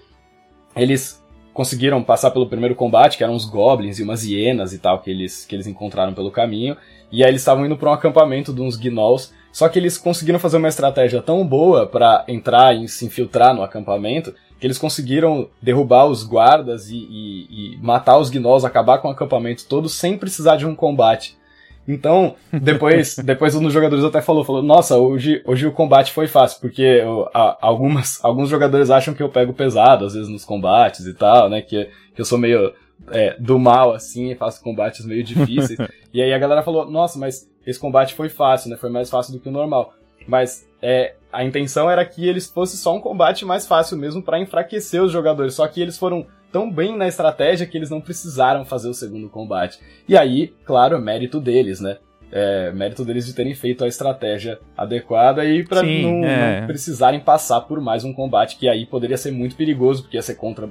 eles 0.76 1.22
conseguiram 1.54 2.02
passar 2.04 2.32
pelo 2.32 2.48
primeiro 2.48 2.76
combate, 2.76 3.18
que 3.18 3.24
eram 3.24 3.34
uns 3.34 3.46
goblins 3.46 4.00
e 4.00 4.04
umas 4.04 4.24
hienas 4.24 4.74
e 4.74 4.80
tal 4.80 5.02
que 5.02 5.10
eles, 5.10 5.46
que 5.46 5.56
eles 5.56 5.68
encontraram 5.68 6.14
pelo 6.14 6.32
caminho, 6.32 6.78
e 7.12 7.24
aí 7.24 7.30
eles 7.30 7.42
estavam 7.42 7.66
indo 7.66 7.76
para 7.76 7.90
um 7.90 7.94
acampamento 7.94 8.54
de 8.54 8.62
uns 8.62 8.78
gnolls, 8.78 9.34
só 9.52 9.68
que 9.68 9.78
eles 9.78 9.98
conseguiram 9.98 10.40
fazer 10.40 10.58
uma 10.58 10.68
estratégia 10.68 11.22
tão 11.22 11.46
boa 11.46 11.86
para 11.86 12.24
entrar 12.28 12.76
e 12.76 12.88
se 12.88 13.06
infiltrar 13.06 13.54
no 13.54 13.64
acampamento 13.64 14.34
que 14.62 14.68
eles 14.68 14.78
conseguiram 14.78 15.50
derrubar 15.60 16.06
os 16.06 16.24
guardas 16.24 16.90
e, 16.92 16.96
e, 16.96 17.48
e 17.50 17.78
matar 17.82 18.20
os 18.20 18.30
gnolls, 18.30 18.64
acabar 18.64 19.00
com 19.00 19.08
o 19.08 19.12
acampamento 19.12 19.66
todo 19.68 19.90
sem 19.90 20.16
precisar 20.16 20.56
de 20.56 20.68
um 20.68 20.76
combate. 20.76 21.36
Então, 21.88 22.36
depois, 22.54 23.16
depois 23.18 23.56
um 23.56 23.64
dos 23.64 23.74
jogadores 23.74 24.06
até 24.06 24.22
falou, 24.22 24.44
falou, 24.44 24.62
nossa, 24.62 24.98
hoje, 24.98 25.42
hoje 25.48 25.66
o 25.66 25.72
combate 25.72 26.12
foi 26.12 26.28
fácil, 26.28 26.62
porque 26.62 26.84
eu, 26.84 27.28
a, 27.34 27.58
algumas, 27.60 28.24
alguns 28.24 28.50
jogadores 28.50 28.92
acham 28.92 29.16
que 29.16 29.24
eu 29.24 29.30
pego 29.30 29.52
pesado, 29.52 30.06
às 30.06 30.14
vezes, 30.14 30.30
nos 30.30 30.46
combates 30.46 31.08
e 31.08 31.14
tal, 31.16 31.50
né, 31.50 31.64
que, 31.64 31.90
que 32.14 32.22
eu 32.22 32.26
sou 32.26 32.38
meio 32.38 32.72
é, 33.10 33.36
do 33.40 33.58
mal, 33.58 33.96
assim, 33.96 34.36
faço 34.36 34.62
combates 34.62 35.04
meio 35.06 35.24
difíceis. 35.24 35.80
e 36.14 36.22
aí 36.22 36.32
a 36.32 36.40
galera 36.40 36.62
falou, 36.62 36.90
nossa, 36.90 37.18
mas 37.18 37.50
esse 37.66 37.80
combate 37.80 38.14
foi 38.14 38.30
fácil, 38.30 38.70
né, 38.70 38.78
foi 38.78 38.90
mais 38.90 39.10
fácil 39.10 39.34
do 39.34 39.40
que 39.40 39.50
o 39.50 39.52
normal. 39.52 39.94
Mas 40.28 40.68
é, 40.82 41.16
a 41.32 41.44
intenção 41.44 41.90
era 41.90 42.06
que 42.06 42.28
eles 42.28 42.50
fosse 42.50 42.78
só 42.78 42.96
um 42.96 43.02
combate 43.02 43.46
mais 43.46 43.68
fácil 43.68 43.98
mesmo 43.98 44.22
para 44.22 44.40
enfraquecer 44.40 45.02
os 45.02 45.12
jogadores. 45.12 45.54
Só 45.54 45.68
que 45.68 45.82
eles 45.82 45.98
foram 45.98 46.26
tão 46.52 46.72
bem 46.72 46.96
na 46.96 47.08
estratégia 47.08 47.66
que 47.66 47.78
eles 47.78 47.90
não 47.90 48.02
precisaram 48.02 48.66
fazer 48.66 48.90
o 48.90 48.94
segundo 48.94 49.30
combate. 49.30 49.80
E 50.08 50.18
aí, 50.18 50.54
claro, 50.66 51.00
mérito 51.00 51.40
deles, 51.40 51.80
né? 51.80 51.98
É, 52.32 52.72
mérito 52.72 53.04
deles 53.04 53.26
de 53.26 53.34
terem 53.34 53.54
feito 53.54 53.84
a 53.84 53.88
estratégia 53.88 54.58
adequada 54.78 55.44
e 55.44 55.66
para 55.66 55.84
não, 55.84 56.24
é. 56.24 56.62
não 56.62 56.68
precisarem 56.68 57.20
passar 57.20 57.60
por 57.62 57.82
mais 57.82 58.06
um 58.06 58.14
combate 58.14 58.56
que 58.56 58.70
aí 58.70 58.86
poderia 58.86 59.18
ser 59.18 59.32
muito 59.32 59.56
perigoso, 59.56 60.04
porque 60.04 60.16
ia 60.16 60.22
ser 60.22 60.36
contra 60.36 60.70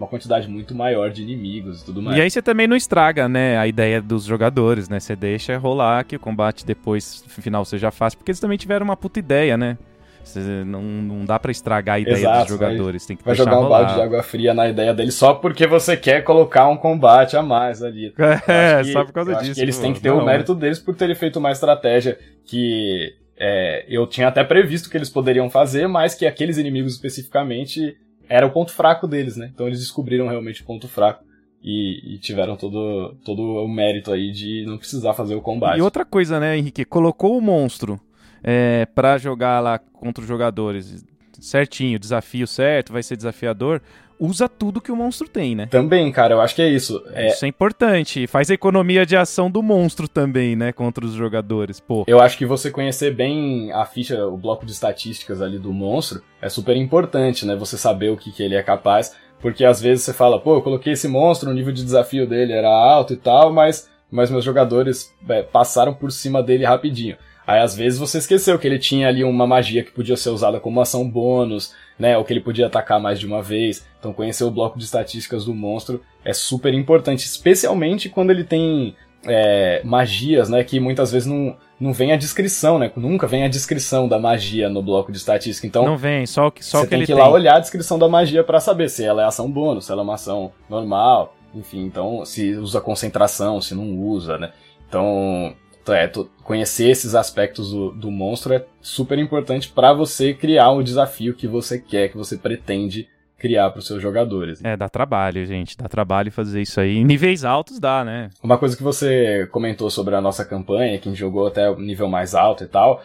uma 0.00 0.06
quantidade 0.06 0.48
muito 0.48 0.74
maior 0.74 1.10
de 1.10 1.22
inimigos 1.22 1.82
e 1.82 1.84
tudo 1.84 2.00
mais. 2.00 2.16
E 2.16 2.20
aí 2.22 2.30
você 2.30 2.40
também 2.40 2.66
não 2.66 2.76
estraga, 2.76 3.28
né, 3.28 3.58
a 3.58 3.66
ideia 3.66 4.00
dos 4.00 4.24
jogadores, 4.24 4.88
né? 4.88 4.98
Você 4.98 5.14
deixa 5.14 5.58
rolar 5.58 6.04
que 6.04 6.16
o 6.16 6.20
combate 6.20 6.64
depois, 6.64 7.22
final, 7.28 7.64
seja 7.66 7.90
fácil, 7.90 8.18
porque 8.18 8.30
eles 8.30 8.40
também 8.40 8.56
tiveram 8.56 8.84
uma 8.84 8.96
puta 8.96 9.18
ideia, 9.18 9.58
né? 9.58 9.76
Você 10.24 10.64
não, 10.64 10.82
não 10.82 11.24
dá 11.24 11.38
para 11.38 11.50
estragar 11.50 11.96
a 11.96 11.98
ideia 11.98 12.16
Exato, 12.16 12.40
dos 12.40 12.48
jogadores. 12.48 13.02
Vai, 13.02 13.08
tem 13.08 13.16
que 13.16 13.24
vai 13.24 13.34
jogar 13.34 13.58
um 13.58 13.62
rolar. 13.62 13.78
balde 13.80 13.94
de 13.94 14.02
água 14.02 14.22
fria 14.22 14.54
na 14.54 14.68
ideia 14.68 14.94
dele 14.94 15.10
só 15.10 15.34
porque 15.34 15.66
você 15.66 15.96
quer 15.96 16.22
colocar 16.22 16.68
um 16.68 16.76
combate 16.76 17.36
a 17.36 17.42
mais 17.42 17.82
ali. 17.82 18.14
É, 18.46 18.82
que, 18.82 18.92
só 18.92 19.04
por 19.04 19.12
causa 19.12 19.34
disso. 19.36 19.60
eles 19.60 19.78
têm 19.78 19.92
que 19.92 20.00
ter 20.00 20.10
não, 20.10 20.18
o 20.18 20.24
mérito 20.24 20.54
deles 20.54 20.78
por 20.78 20.94
terem 20.94 21.14
feito 21.14 21.38
uma 21.38 21.50
estratégia 21.50 22.18
que 22.44 23.14
é, 23.36 23.84
eu 23.88 24.06
tinha 24.06 24.28
até 24.28 24.44
previsto 24.44 24.90
que 24.90 24.96
eles 24.96 25.08
poderiam 25.08 25.48
fazer, 25.48 25.86
mas 25.86 26.14
que 26.14 26.26
aqueles 26.26 26.58
inimigos 26.58 26.92
especificamente 26.92 27.96
era 28.30 28.46
o 28.46 28.50
ponto 28.50 28.72
fraco 28.72 29.08
deles, 29.08 29.36
né? 29.36 29.50
Então 29.52 29.66
eles 29.66 29.80
descobriram 29.80 30.28
realmente 30.28 30.62
o 30.62 30.64
ponto 30.64 30.86
fraco. 30.86 31.24
E, 31.62 32.14
e, 32.14 32.18
tiveram 32.18 32.56
todo, 32.56 33.14
todo 33.22 33.42
o 33.42 33.68
mérito 33.68 34.10
aí 34.10 34.32
de 34.32 34.64
não 34.64 34.78
precisar 34.78 35.12
fazer 35.12 35.34
o 35.34 35.42
combate. 35.42 35.76
E 35.76 35.82
outra 35.82 36.06
coisa, 36.06 36.40
né, 36.40 36.56
Henrique? 36.56 36.86
Colocou 36.86 37.36
o 37.36 37.40
monstro 37.42 38.00
é, 38.42 38.86
para 38.86 39.18
jogar 39.18 39.60
lá 39.60 39.78
contra 39.78 40.22
os 40.22 40.28
jogadores 40.28 41.04
certinho, 41.38 41.98
desafio 41.98 42.46
certo, 42.46 42.94
vai 42.94 43.02
ser 43.02 43.14
desafiador 43.14 43.82
usa 44.20 44.48
tudo 44.48 44.80
que 44.80 44.92
o 44.92 44.96
monstro 44.96 45.26
tem, 45.26 45.56
né? 45.56 45.66
Também, 45.66 46.12
cara, 46.12 46.34
eu 46.34 46.40
acho 46.40 46.54
que 46.54 46.60
é 46.60 46.68
isso. 46.68 47.02
É... 47.12 47.28
Isso 47.28 47.44
é 47.44 47.48
importante. 47.48 48.26
Faz 48.26 48.50
a 48.50 48.54
economia 48.54 49.06
de 49.06 49.16
ação 49.16 49.50
do 49.50 49.62
monstro 49.62 50.06
também, 50.06 50.54
né? 50.54 50.70
Contra 50.72 51.04
os 51.04 51.14
jogadores, 51.14 51.80
pô. 51.80 52.04
Eu 52.06 52.20
acho 52.20 52.36
que 52.36 52.44
você 52.44 52.70
conhecer 52.70 53.14
bem 53.14 53.72
a 53.72 53.86
ficha, 53.86 54.26
o 54.26 54.36
bloco 54.36 54.66
de 54.66 54.72
estatísticas 54.72 55.40
ali 55.40 55.58
do 55.58 55.72
monstro 55.72 56.22
é 56.42 56.48
super 56.50 56.76
importante, 56.76 57.46
né? 57.46 57.56
Você 57.56 57.78
saber 57.78 58.10
o 58.10 58.16
que, 58.16 58.30
que 58.30 58.42
ele 58.42 58.54
é 58.54 58.62
capaz. 58.62 59.16
Porque 59.40 59.64
às 59.64 59.80
vezes 59.80 60.04
você 60.04 60.12
fala, 60.12 60.38
pô, 60.38 60.56
eu 60.56 60.62
coloquei 60.62 60.92
esse 60.92 61.08
monstro, 61.08 61.50
o 61.50 61.54
nível 61.54 61.72
de 61.72 61.82
desafio 61.82 62.28
dele 62.28 62.52
era 62.52 62.68
alto 62.68 63.14
e 63.14 63.16
tal, 63.16 63.50
mas, 63.50 63.88
mas 64.10 64.30
meus 64.30 64.44
jogadores 64.44 65.14
é, 65.28 65.42
passaram 65.42 65.94
por 65.94 66.12
cima 66.12 66.42
dele 66.42 66.66
rapidinho. 66.66 67.16
Aí 67.46 67.60
às 67.60 67.74
vezes 67.74 67.98
você 67.98 68.18
esqueceu 68.18 68.58
que 68.58 68.66
ele 68.66 68.78
tinha 68.78 69.08
ali 69.08 69.24
uma 69.24 69.46
magia 69.46 69.82
que 69.82 69.90
podia 69.90 70.16
ser 70.16 70.28
usada 70.28 70.60
como 70.60 70.80
ação 70.80 71.08
bônus, 71.08 71.74
né? 72.00 72.16
Ou 72.16 72.24
que 72.24 72.32
ele 72.32 72.40
podia 72.40 72.66
atacar 72.66 72.98
mais 72.98 73.20
de 73.20 73.26
uma 73.26 73.42
vez. 73.42 73.86
Então 73.98 74.12
conhecer 74.12 74.42
o 74.42 74.50
bloco 74.50 74.78
de 74.78 74.84
estatísticas 74.86 75.44
do 75.44 75.54
monstro 75.54 76.00
é 76.24 76.32
super 76.32 76.72
importante, 76.72 77.26
especialmente 77.26 78.08
quando 78.08 78.30
ele 78.30 78.42
tem 78.42 78.96
é, 79.24 79.82
magias, 79.84 80.48
né? 80.48 80.64
Que 80.64 80.80
muitas 80.80 81.12
vezes 81.12 81.28
não, 81.28 81.54
não 81.78 81.92
vem 81.92 82.12
a 82.12 82.16
descrição, 82.16 82.78
né? 82.78 82.90
Nunca 82.96 83.26
vem 83.26 83.44
a 83.44 83.48
descrição 83.48 84.08
da 84.08 84.18
magia 84.18 84.70
no 84.70 84.82
bloco 84.82 85.12
de 85.12 85.18
estatística. 85.18 85.66
Então 85.66 85.84
não 85.84 85.98
vem, 85.98 86.26
só 86.26 86.46
o 86.46 86.50
que 86.50 86.64
só 86.64 86.78
você 86.78 86.84
que 86.84 86.90
tem 86.96 87.04
que 87.04 87.12
ir 87.12 87.14
lá 87.14 87.28
olhar 87.28 87.56
a 87.56 87.60
descrição 87.60 87.98
da 87.98 88.08
magia 88.08 88.42
para 88.42 88.58
saber 88.58 88.88
se 88.88 89.04
ela 89.04 89.22
é 89.22 89.26
ação 89.26 89.50
bônus, 89.50 89.84
se 89.84 89.92
ela 89.92 90.00
é 90.00 90.04
uma 90.04 90.14
ação 90.14 90.50
normal, 90.68 91.36
enfim. 91.54 91.84
Então 91.84 92.24
se 92.24 92.54
usa 92.54 92.80
concentração, 92.80 93.60
se 93.60 93.74
não 93.74 93.98
usa, 93.98 94.38
né? 94.38 94.52
Então 94.88 95.54
é, 95.88 96.10
conhecer 96.50 96.90
esses 96.90 97.14
aspectos 97.14 97.70
do, 97.70 97.92
do 97.92 98.10
monstro 98.10 98.52
é 98.52 98.66
super 98.80 99.16
importante 99.20 99.68
para 99.68 99.92
você 99.92 100.34
criar 100.34 100.72
o 100.72 100.82
desafio 100.82 101.32
que 101.32 101.46
você 101.46 101.78
quer, 101.78 102.08
que 102.08 102.16
você 102.16 102.36
pretende 102.36 103.08
criar 103.38 103.70
para 103.70 103.78
os 103.78 103.86
seus 103.86 104.02
jogadores. 104.02 104.60
É, 104.64 104.76
dá 104.76 104.88
trabalho, 104.88 105.46
gente. 105.46 105.76
Dá 105.76 105.88
trabalho 105.88 106.32
fazer 106.32 106.60
isso 106.60 106.80
aí. 106.80 106.96
Em 106.96 107.04
níveis 107.04 107.44
altos 107.44 107.78
dá, 107.78 108.04
né? 108.04 108.30
Uma 108.42 108.58
coisa 108.58 108.76
que 108.76 108.82
você 108.82 109.46
comentou 109.52 109.88
sobre 109.90 110.16
a 110.16 110.20
nossa 110.20 110.44
campanha, 110.44 110.98
que 110.98 111.08
a 111.08 111.12
gente 111.12 111.20
jogou 111.20 111.46
até 111.46 111.70
o 111.70 111.78
nível 111.78 112.08
mais 112.08 112.34
alto 112.34 112.64
e 112.64 112.66
tal, 112.66 113.00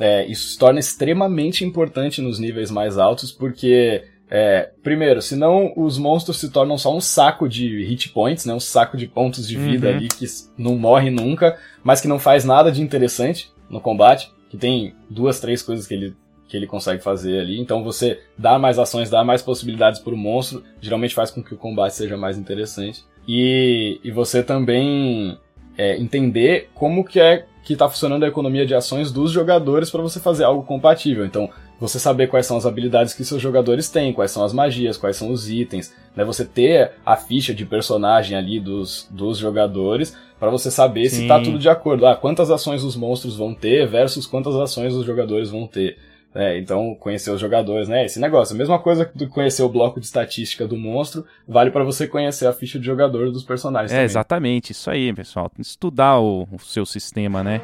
é, 0.00 0.24
isso 0.24 0.52
se 0.52 0.58
torna 0.58 0.80
extremamente 0.80 1.66
importante 1.66 2.22
nos 2.22 2.38
níveis 2.38 2.70
mais 2.70 2.96
altos, 2.96 3.30
porque 3.30 4.04
é, 4.28 4.70
primeiro, 4.82 5.22
senão 5.22 5.72
os 5.76 5.98
monstros 5.98 6.38
se 6.38 6.50
tornam 6.50 6.76
só 6.76 6.94
um 6.94 7.00
saco 7.00 7.48
de 7.48 7.84
hit 7.84 8.08
points, 8.08 8.44
né? 8.44 8.52
Um 8.52 8.60
saco 8.60 8.96
de 8.96 9.06
pontos 9.06 9.46
de 9.46 9.56
vida 9.56 9.88
uhum. 9.88 9.94
ali 9.94 10.08
que 10.08 10.26
não 10.58 10.76
morre 10.76 11.10
nunca, 11.10 11.56
mas 11.82 12.00
que 12.00 12.08
não 12.08 12.18
faz 12.18 12.44
nada 12.44 12.72
de 12.72 12.82
interessante 12.82 13.52
no 13.70 13.80
combate. 13.80 14.32
Que 14.50 14.56
tem 14.56 14.94
duas, 15.08 15.38
três 15.38 15.62
coisas 15.62 15.86
que 15.86 15.94
ele, 15.94 16.16
que 16.48 16.56
ele 16.56 16.66
consegue 16.66 17.02
fazer 17.02 17.40
ali. 17.40 17.60
Então 17.60 17.84
você 17.84 18.20
dá 18.36 18.58
mais 18.58 18.78
ações, 18.78 19.10
dá 19.10 19.22
mais 19.22 19.42
possibilidades 19.42 20.00
para 20.00 20.14
o 20.14 20.16
monstro, 20.16 20.62
geralmente 20.80 21.14
faz 21.14 21.30
com 21.30 21.42
que 21.42 21.54
o 21.54 21.58
combate 21.58 21.94
seja 21.94 22.16
mais 22.16 22.36
interessante. 22.36 23.04
E, 23.28 24.00
e 24.02 24.10
você 24.10 24.42
também 24.42 25.38
é, 25.78 25.96
entender 25.98 26.68
como 26.74 27.04
que 27.04 27.20
é 27.20 27.46
que 27.66 27.72
está 27.72 27.88
funcionando 27.88 28.24
a 28.24 28.28
economia 28.28 28.64
de 28.64 28.76
ações 28.76 29.10
dos 29.10 29.32
jogadores 29.32 29.90
para 29.90 30.00
você 30.00 30.20
fazer 30.20 30.44
algo 30.44 30.62
compatível. 30.62 31.26
Então, 31.26 31.50
você 31.78 31.98
saber 31.98 32.28
quais 32.28 32.46
são 32.46 32.56
as 32.56 32.66
habilidades 32.66 33.12
que 33.14 33.24
seus 33.24 33.40
jogadores 33.40 33.88
têm, 33.88 34.12
quais 34.12 34.30
são 34.30 34.44
as 34.44 34.52
magias, 34.52 34.96
quais 34.96 35.16
são 35.16 35.30
os 35.30 35.50
itens, 35.50 35.94
né? 36.14 36.24
Você 36.24 36.44
ter 36.44 36.92
a 37.04 37.16
ficha 37.16 37.52
de 37.54 37.66
personagem 37.66 38.36
ali 38.36 38.58
dos, 38.58 39.06
dos 39.10 39.38
jogadores 39.38 40.16
para 40.38 40.50
você 40.50 40.70
saber 40.70 41.08
Sim. 41.08 41.22
se 41.22 41.28
tá 41.28 41.40
tudo 41.40 41.58
de 41.58 41.68
acordo. 41.68 42.06
Ah, 42.06 42.16
quantas 42.16 42.50
ações 42.50 42.82
os 42.82 42.96
monstros 42.96 43.36
vão 43.36 43.54
ter 43.54 43.86
versus 43.86 44.26
quantas 44.26 44.54
ações 44.54 44.94
os 44.94 45.04
jogadores 45.04 45.50
vão 45.50 45.66
ter. 45.66 45.98
É, 46.34 46.58
então, 46.58 46.94
conhecer 46.94 47.30
os 47.30 47.40
jogadores, 47.40 47.88
né? 47.88 48.04
Esse 48.04 48.20
negócio. 48.20 48.54
A 48.54 48.58
mesma 48.58 48.78
coisa 48.78 49.06
que 49.06 49.26
conhecer 49.26 49.62
o 49.62 49.70
bloco 49.70 49.98
de 49.98 50.04
estatística 50.04 50.68
do 50.68 50.76
monstro, 50.76 51.24
vale 51.48 51.70
para 51.70 51.82
você 51.82 52.06
conhecer 52.06 52.46
a 52.46 52.52
ficha 52.52 52.78
de 52.78 52.84
jogador 52.84 53.32
dos 53.32 53.42
personagens. 53.42 53.90
É, 53.90 53.94
também. 53.94 54.04
exatamente. 54.04 54.72
Isso 54.72 54.90
aí, 54.90 55.14
pessoal. 55.14 55.50
Estudar 55.58 56.20
o, 56.20 56.46
o 56.52 56.58
seu 56.58 56.84
sistema, 56.84 57.42
né? 57.42 57.62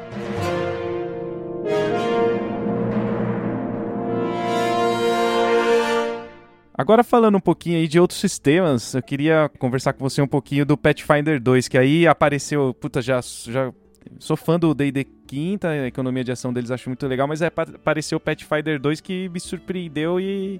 Agora 6.75 7.03
falando 7.03 7.35
um 7.35 7.41
pouquinho 7.41 7.77
aí 7.77 7.87
de 7.87 7.99
outros 7.99 8.19
sistemas, 8.19 8.95
eu 8.95 9.03
queria 9.03 9.49
conversar 9.59 9.93
com 9.93 9.99
você 9.99 10.21
um 10.21 10.27
pouquinho 10.27 10.65
do 10.65 10.75
Pathfinder 10.75 11.39
2, 11.39 11.67
que 11.67 11.77
aí 11.77 12.07
apareceu, 12.07 12.73
puta, 12.73 12.99
já, 12.99 13.21
já 13.21 13.71
sou 14.17 14.35
fã 14.35 14.57
do 14.57 14.73
D&D 14.73 15.05
quinta, 15.27 15.69
a 15.69 15.87
economia 15.87 16.23
de 16.23 16.31
ação 16.31 16.51
deles 16.51 16.71
acho 16.71 16.89
muito 16.89 17.05
legal, 17.05 17.27
mas 17.27 17.43
é, 17.43 17.47
apareceu 17.47 18.17
o 18.17 18.21
Pathfinder 18.21 18.79
2 18.79 19.01
que 19.01 19.29
me 19.29 19.39
surpreendeu 19.39 20.19
e 20.19 20.59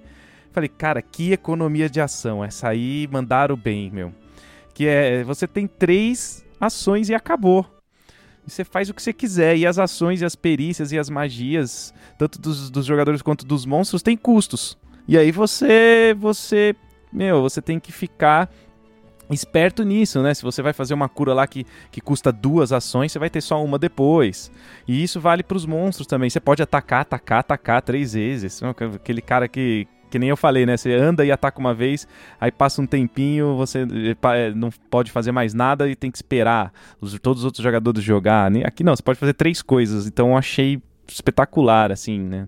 falei, 0.52 0.70
cara, 0.70 1.02
que 1.02 1.32
economia 1.32 1.90
de 1.90 2.00
ação, 2.00 2.44
essa 2.44 2.70
aí 2.70 3.08
mandaram 3.12 3.56
bem, 3.56 3.90
meu. 3.90 4.14
Que 4.72 4.86
é, 4.86 5.24
você 5.24 5.48
tem 5.48 5.66
três 5.66 6.46
ações 6.62 7.10
e 7.10 7.16
acabou. 7.16 7.66
Você 8.46 8.64
faz 8.64 8.90
o 8.90 8.94
que 8.94 9.02
você 9.02 9.14
quiser. 9.14 9.58
E 9.58 9.66
as 9.66 9.80
ações 9.80 10.22
e 10.22 10.26
as 10.26 10.36
perícias 10.36 10.92
e 10.92 11.00
as 11.00 11.10
magias, 11.10 11.94
tanto 12.18 12.40
dos, 12.40 12.70
dos 12.70 12.86
jogadores 12.86 13.22
quanto 13.22 13.46
dos 13.46 13.66
monstros, 13.66 14.02
têm 14.02 14.18
custos. 14.18 14.78
E 15.08 15.18
aí 15.18 15.32
você, 15.32 16.16
você, 16.18 16.76
meu, 17.12 17.42
você 17.42 17.62
tem 17.62 17.80
que 17.80 17.92
ficar 17.92 18.50
esperto 19.30 19.84
nisso, 19.84 20.22
né? 20.22 20.34
Se 20.34 20.44
você 20.44 20.62
vai 20.62 20.74
fazer 20.74 20.94
uma 20.94 21.10
cura 21.10 21.34
lá 21.34 21.48
que, 21.48 21.66
que 21.92 22.02
custa 22.02 22.32
duas 22.32 22.72
ações, 22.72 23.12
você 23.12 23.20
vai 23.20 23.30
ter 23.30 23.42
só 23.42 23.64
uma 23.64 23.80
depois. 23.80 24.52
E 24.88 25.04
isso 25.04 25.20
vale 25.20 25.44
para 25.44 25.58
os 25.58 25.66
monstros 25.66 26.08
também. 26.08 26.30
Você 26.30 26.40
pode 26.40 26.62
atacar, 26.62 27.02
atacar, 27.02 27.40
atacar 27.40 27.82
três 27.82 28.14
vezes. 28.14 28.62
Aquele 28.64 29.22
cara 29.22 29.48
que, 29.48 29.88
que 30.10 30.20
nem 30.20 30.30
eu 30.30 30.38
falei, 30.38 30.66
né? 30.66 30.78
Você 30.78 30.94
anda 30.94 31.26
e 31.26 31.32
ataca 31.32 31.60
uma 31.60 31.74
vez, 31.74 32.08
aí 32.40 32.52
passa 32.52 32.82
um 32.82 32.86
tempinho, 32.86 33.56
você 33.56 33.80
eh, 33.82 34.54
não 34.56 34.70
pode 34.90 35.12
fazer 35.12 35.32
mais 35.32 35.54
nada 35.54 35.90
e 35.90 35.96
tem 35.96 36.12
que 36.12 36.18
esperar 36.18 36.72
os, 37.02 37.18
todos 37.20 37.42
os 37.42 37.46
outros 37.46 37.64
jogadores 37.64 38.04
jogar. 38.04 38.52
Aqui 38.66 38.84
não, 38.84 38.96
você 38.96 39.04
pode 39.04 39.20
fazer 39.20 39.34
três 39.34 39.62
coisas. 39.62 40.06
Então 40.08 40.30
eu 40.30 40.38
achei 40.38 40.82
espetacular, 41.08 41.92
assim, 41.92 42.20
né? 42.20 42.48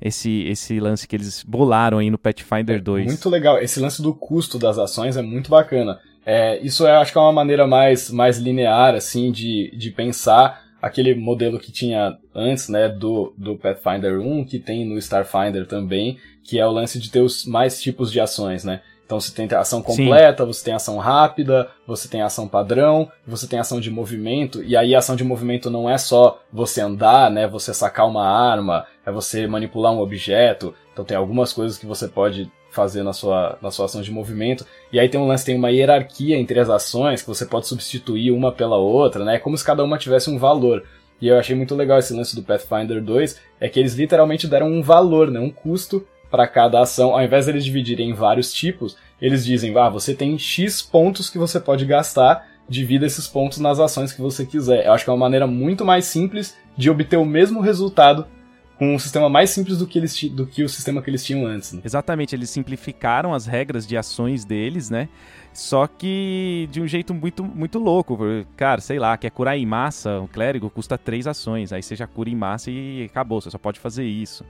Esse, 0.00 0.42
esse 0.48 0.78
lance 0.80 1.08
que 1.08 1.16
eles 1.16 1.42
bolaram 1.42 1.98
aí 1.98 2.10
no 2.10 2.18
Pathfinder 2.18 2.76
é, 2.76 2.80
2. 2.80 3.06
Muito 3.06 3.30
legal. 3.30 3.58
Esse 3.58 3.80
lance 3.80 4.02
do 4.02 4.12
custo 4.12 4.58
das 4.58 4.78
ações 4.78 5.16
é 5.16 5.22
muito 5.22 5.50
bacana. 5.50 5.98
É, 6.26 6.58
isso 6.60 6.86
é, 6.86 6.96
acho 6.96 7.12
que 7.12 7.18
é 7.18 7.20
uma 7.20 7.32
maneira 7.32 7.66
mais, 7.66 8.10
mais 8.10 8.38
linear, 8.38 8.94
assim, 8.94 9.30
de, 9.30 9.74
de 9.76 9.90
pensar 9.90 10.62
aquele 10.80 11.14
modelo 11.14 11.58
que 11.58 11.72
tinha 11.72 12.18
antes, 12.34 12.68
né, 12.68 12.88
do, 12.90 13.32
do 13.38 13.56
Pathfinder 13.56 14.20
1, 14.20 14.44
que 14.44 14.58
tem 14.58 14.86
no 14.86 14.98
Starfinder 14.98 15.66
também, 15.66 16.18
que 16.42 16.58
é 16.58 16.66
o 16.66 16.70
lance 16.70 16.98
de 16.98 17.10
ter 17.10 17.20
os 17.20 17.46
mais 17.46 17.80
tipos 17.80 18.12
de 18.12 18.20
ações, 18.20 18.64
né? 18.64 18.82
Então 19.04 19.20
você 19.20 19.32
tem 19.32 19.46
ação 19.56 19.82
completa, 19.82 20.44
Sim. 20.44 20.52
você 20.52 20.64
tem 20.64 20.74
ação 20.74 20.98
rápida, 20.98 21.68
você 21.86 22.08
tem 22.08 22.22
ação 22.22 22.48
padrão, 22.48 23.10
você 23.26 23.46
tem 23.46 23.58
ação 23.58 23.78
de 23.80 23.90
movimento, 23.90 24.62
e 24.62 24.76
aí 24.76 24.94
a 24.94 24.98
ação 24.98 25.14
de 25.14 25.24
movimento 25.24 25.70
não 25.70 25.88
é 25.88 25.98
só 25.98 26.40
você 26.52 26.80
andar, 26.80 27.30
né, 27.30 27.46
você 27.46 27.74
sacar 27.74 28.08
uma 28.08 28.26
arma, 28.26 28.86
é 29.04 29.12
você 29.12 29.46
manipular 29.46 29.92
um 29.92 30.00
objeto, 30.00 30.74
então 30.92 31.04
tem 31.04 31.16
algumas 31.16 31.52
coisas 31.52 31.76
que 31.76 31.86
você 31.86 32.08
pode 32.08 32.50
fazer 32.74 33.02
na 33.04 33.12
sua, 33.12 33.56
na 33.62 33.70
sua 33.70 33.86
ação 33.86 34.02
de 34.02 34.10
movimento. 34.10 34.66
E 34.92 34.98
aí 34.98 35.08
tem 35.08 35.20
um 35.20 35.26
lance, 35.26 35.44
tem 35.44 35.56
uma 35.56 35.70
hierarquia 35.70 36.36
entre 36.36 36.58
as 36.58 36.68
ações 36.68 37.22
que 37.22 37.28
você 37.28 37.46
pode 37.46 37.68
substituir 37.68 38.32
uma 38.32 38.50
pela 38.50 38.76
outra, 38.76 39.24
né? 39.24 39.36
É 39.36 39.38
como 39.38 39.56
se 39.56 39.64
cada 39.64 39.84
uma 39.84 39.96
tivesse 39.96 40.28
um 40.28 40.38
valor. 40.38 40.82
E 41.20 41.28
eu 41.28 41.38
achei 41.38 41.54
muito 41.54 41.74
legal 41.74 41.98
esse 41.98 42.12
lance 42.12 42.34
do 42.34 42.42
Pathfinder 42.42 43.00
2, 43.00 43.40
é 43.60 43.68
que 43.68 43.78
eles 43.78 43.94
literalmente 43.94 44.48
deram 44.48 44.66
um 44.66 44.82
valor, 44.82 45.30
né? 45.30 45.38
Um 45.38 45.50
custo 45.50 46.04
para 46.34 46.48
cada 46.48 46.80
ação. 46.80 47.12
Ao 47.12 47.22
invés 47.22 47.44
de 47.44 47.52
eles 47.52 47.64
dividirem 47.64 48.10
em 48.10 48.12
vários 48.12 48.52
tipos, 48.52 48.96
eles 49.22 49.44
dizem, 49.44 49.72
ah, 49.78 49.88
você 49.88 50.12
tem 50.12 50.36
X 50.36 50.82
pontos 50.82 51.30
que 51.30 51.38
você 51.38 51.60
pode 51.60 51.86
gastar, 51.86 52.44
divida 52.68 53.06
esses 53.06 53.28
pontos 53.28 53.58
nas 53.58 53.78
ações 53.78 54.12
que 54.12 54.20
você 54.20 54.44
quiser. 54.44 54.84
Eu 54.84 54.92
acho 54.94 55.04
que 55.04 55.10
é 55.10 55.12
uma 55.12 55.18
maneira 55.18 55.46
muito 55.46 55.84
mais 55.84 56.06
simples 56.06 56.56
de 56.76 56.90
obter 56.90 57.18
o 57.18 57.24
mesmo 57.24 57.60
resultado 57.60 58.26
com 58.76 58.96
um 58.96 58.98
sistema 58.98 59.28
mais 59.28 59.50
simples 59.50 59.78
do 59.78 59.86
que, 59.86 59.96
eles 59.96 60.20
do 60.24 60.44
que 60.44 60.64
o 60.64 60.68
sistema 60.68 61.00
que 61.00 61.08
eles 61.08 61.24
tinham 61.24 61.46
antes. 61.46 61.72
Né? 61.72 61.82
Exatamente, 61.84 62.34
eles 62.34 62.50
simplificaram 62.50 63.32
as 63.32 63.46
regras 63.46 63.86
de 63.86 63.96
ações 63.96 64.44
deles, 64.44 64.90
né? 64.90 65.08
Só 65.52 65.86
que 65.86 66.68
de 66.72 66.80
um 66.80 66.88
jeito 66.88 67.14
muito, 67.14 67.44
muito 67.44 67.78
louco. 67.78 68.18
Cara, 68.56 68.80
sei 68.80 68.98
lá, 68.98 69.16
quer 69.16 69.30
curar 69.30 69.56
em 69.56 69.64
massa, 69.64 70.18
o 70.18 70.26
clérigo 70.26 70.68
custa 70.68 70.98
três 70.98 71.28
ações. 71.28 71.72
Aí 71.72 71.80
você 71.80 71.94
já 71.94 72.08
cura 72.08 72.28
em 72.28 72.34
massa 72.34 72.72
e 72.72 73.04
acabou, 73.04 73.40
você 73.40 73.52
só 73.52 73.58
pode 73.58 73.78
fazer 73.78 74.02
isso. 74.02 74.44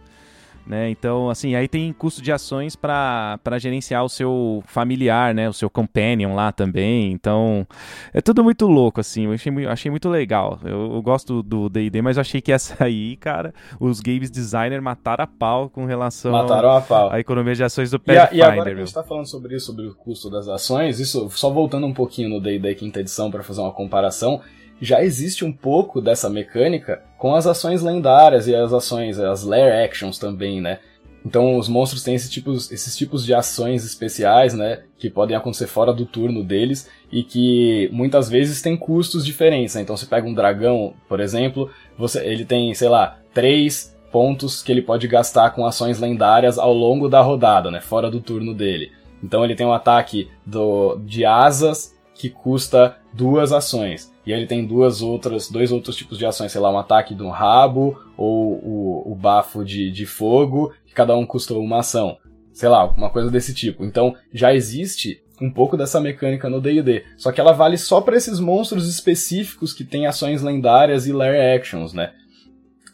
Né? 0.66 0.88
Então, 0.88 1.29
assim, 1.29 1.55
aí 1.55 1.68
tem 1.68 1.92
custo 1.92 2.22
de 2.22 2.33
ações 2.33 2.74
para 2.74 3.38
gerenciar 3.59 4.03
o 4.03 4.09
seu 4.09 4.62
familiar, 4.66 5.35
né? 5.35 5.46
O 5.48 5.53
seu 5.53 5.68
companion 5.68 6.35
lá 6.35 6.53
também. 6.53 7.12
Então, 7.12 7.66
é 8.14 8.22
tudo 8.22 8.42
muito 8.42 8.66
louco, 8.66 8.98
assim. 9.00 9.27
Eu 9.27 9.33
achei, 9.33 9.66
achei 9.66 9.90
muito 9.90 10.09
legal. 10.09 10.59
Eu, 10.64 10.94
eu 10.94 11.03
gosto 11.03 11.42
do 11.42 11.68
D&D, 11.68 12.00
mas 12.00 12.16
eu 12.16 12.22
achei 12.22 12.40
que 12.40 12.50
essa 12.50 12.77
aí, 12.85 13.16
cara, 13.16 13.53
os 13.79 14.00
games 14.00 14.31
designer 14.31 14.81
mataram 14.81 15.24
a 15.24 15.27
pau 15.27 15.68
com 15.68 15.85
relação 15.85 16.33
mataram 16.33 16.70
a 16.70 16.81
pau. 16.81 17.12
à 17.12 17.20
economia 17.20 17.55
de 17.55 17.62
ações 17.62 17.90
do 17.90 17.98
Pathfinder. 17.98 18.35
E, 18.35 18.42
a, 18.42 18.48
e 18.48 18.50
agora 18.50 18.70
que 18.70 18.81
a 18.81 18.85
gente 18.85 18.94
tá 18.94 19.03
falando 19.03 19.27
sobre 19.27 19.55
isso, 19.57 19.66
sobre 19.66 19.87
o 19.87 19.94
custo 19.94 20.31
das 20.31 20.48
ações, 20.48 20.98
isso, 20.98 21.29
só 21.31 21.50
voltando 21.50 21.87
um 21.87 21.92
pouquinho 21.92 22.31
no 22.31 22.40
D&D 22.40 22.74
quinta 22.74 23.00
edição 23.00 23.31
para 23.31 23.42
fazer 23.42 23.61
uma 23.61 23.72
comparação, 23.72 24.40
já 24.80 25.02
existe 25.02 25.44
um 25.44 25.52
pouco 25.52 26.00
dessa 26.00 26.28
mecânica 26.28 27.02
com 27.18 27.34
as 27.34 27.46
ações 27.46 27.82
lendárias 27.82 28.46
e 28.46 28.54
as 28.54 28.72
ações, 28.72 29.18
as 29.18 29.44
Lair 29.44 29.84
Actions 29.84 30.18
também, 30.18 30.60
né? 30.60 30.78
Então 31.24 31.56
os 31.56 31.68
monstros 31.68 32.02
têm 32.02 32.14
esse 32.14 32.30
tipos, 32.30 32.70
esses 32.70 32.94
tipos 32.96 33.24
de 33.24 33.32
ações 33.32 33.84
especiais, 33.84 34.52
né? 34.52 34.82
Que 34.98 35.08
podem 35.08 35.34
acontecer 35.34 35.66
fora 35.66 35.92
do 35.92 36.04
turno 36.04 36.44
deles 36.44 36.88
e 37.10 37.22
que 37.22 37.88
muitas 37.92 38.28
vezes 38.28 38.60
têm 38.60 38.76
custos 38.76 39.24
diferentes. 39.24 39.74
Né? 39.74 39.80
Então 39.80 39.96
você 39.96 40.04
pega 40.04 40.28
um 40.28 40.34
dragão, 40.34 40.92
por 41.08 41.20
exemplo, 41.20 41.70
você, 41.96 42.22
ele 42.26 42.44
tem, 42.44 42.74
sei 42.74 42.88
lá, 42.88 43.18
três 43.32 43.96
pontos 44.12 44.62
que 44.62 44.70
ele 44.70 44.82
pode 44.82 45.08
gastar 45.08 45.50
com 45.50 45.66
ações 45.66 45.98
lendárias 45.98 46.58
ao 46.58 46.74
longo 46.74 47.08
da 47.08 47.22
rodada, 47.22 47.70
né? 47.70 47.80
Fora 47.80 48.10
do 48.10 48.20
turno 48.20 48.52
dele. 48.52 48.92
Então 49.22 49.42
ele 49.42 49.54
tem 49.54 49.66
um 49.66 49.72
ataque 49.72 50.28
do, 50.44 51.00
de 51.06 51.24
asas 51.24 51.94
que 52.14 52.28
custa 52.28 52.98
duas 53.12 53.50
ações. 53.50 54.13
E 54.26 54.32
ele 54.32 54.46
tem 54.46 54.66
duas 54.66 55.02
outras, 55.02 55.50
dois 55.50 55.70
outros 55.70 55.96
tipos 55.96 56.16
de 56.16 56.24
ações, 56.24 56.52
sei 56.52 56.60
lá, 56.60 56.70
um 56.70 56.78
ataque 56.78 57.14
do 57.14 57.28
rabo 57.28 57.98
ou 58.16 58.52
o, 58.52 59.12
o 59.12 59.14
bafo 59.14 59.64
de, 59.64 59.90
de 59.90 60.06
fogo, 60.06 60.72
que 60.87 60.94
cada 60.94 61.16
um 61.16 61.26
custou 61.26 61.62
uma 61.62 61.80
ação. 61.80 62.16
Sei 62.52 62.68
lá, 62.68 62.87
uma 62.87 63.10
coisa 63.10 63.30
desse 63.30 63.52
tipo. 63.52 63.84
Então 63.84 64.14
já 64.32 64.54
existe 64.54 65.20
um 65.40 65.50
pouco 65.50 65.76
dessa 65.76 66.00
mecânica 66.00 66.48
no 66.48 66.60
D&D, 66.60 67.04
só 67.16 67.32
que 67.32 67.40
ela 67.40 67.52
vale 67.52 67.76
só 67.76 68.00
para 68.00 68.16
esses 68.16 68.38
monstros 68.38 68.88
específicos 68.88 69.72
que 69.72 69.84
têm 69.84 70.06
ações 70.06 70.42
lendárias 70.42 71.06
e 71.06 71.12
lair 71.12 71.58
actions, 71.58 71.92
né? 71.92 72.12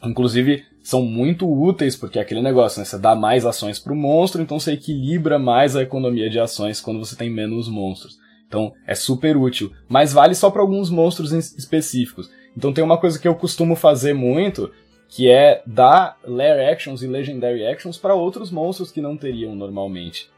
Inclusive 0.03 0.65
são 0.83 1.03
muito 1.03 1.47
úteis 1.47 1.95
porque 1.95 2.19
é 2.19 2.23
aquele 2.23 2.41
negócio, 2.41 2.79
né? 2.79 2.85
Você 2.85 2.99
dá 2.99 3.15
mais 3.15 3.45
ações 3.45 3.79
pro 3.79 3.95
monstro, 3.95 4.41
então 4.41 4.59
você 4.59 4.73
equilibra 4.73 5.39
mais 5.39 5.77
a 5.77 5.83
economia 5.83 6.31
de 6.31 6.41
ações 6.41 6.81
quando 6.81 6.99
você 6.99 7.15
tem 7.15 7.31
menos 7.31 7.69
monstros. 7.69 8.19
Então 8.51 8.75
é 8.85 8.97
super 8.97 9.37
útil, 9.37 9.73
mas 9.89 10.13
vale 10.13 10.35
só 10.35 10.51
para 10.51 10.61
alguns 10.61 10.91
monstros 10.91 11.31
específicos. 11.33 12.29
Então 12.57 12.73
tem 12.73 12.83
uma 12.83 12.99
coisa 12.99 13.17
que 13.17 13.29
eu 13.29 13.35
costumo 13.37 13.77
fazer 13.77 14.13
muito, 14.13 14.73
que 15.09 15.31
é 15.31 15.63
dar 15.65 16.19
Lair 16.25 16.69
Actions 16.69 17.01
e 17.01 17.07
Legendary 17.07 17.65
Actions 17.65 17.97
para 17.97 18.13
outros 18.13 18.51
monstros 18.51 18.91
que 18.91 19.01
não 19.01 19.17
teriam 19.17 19.55
normalmente. 19.55 20.29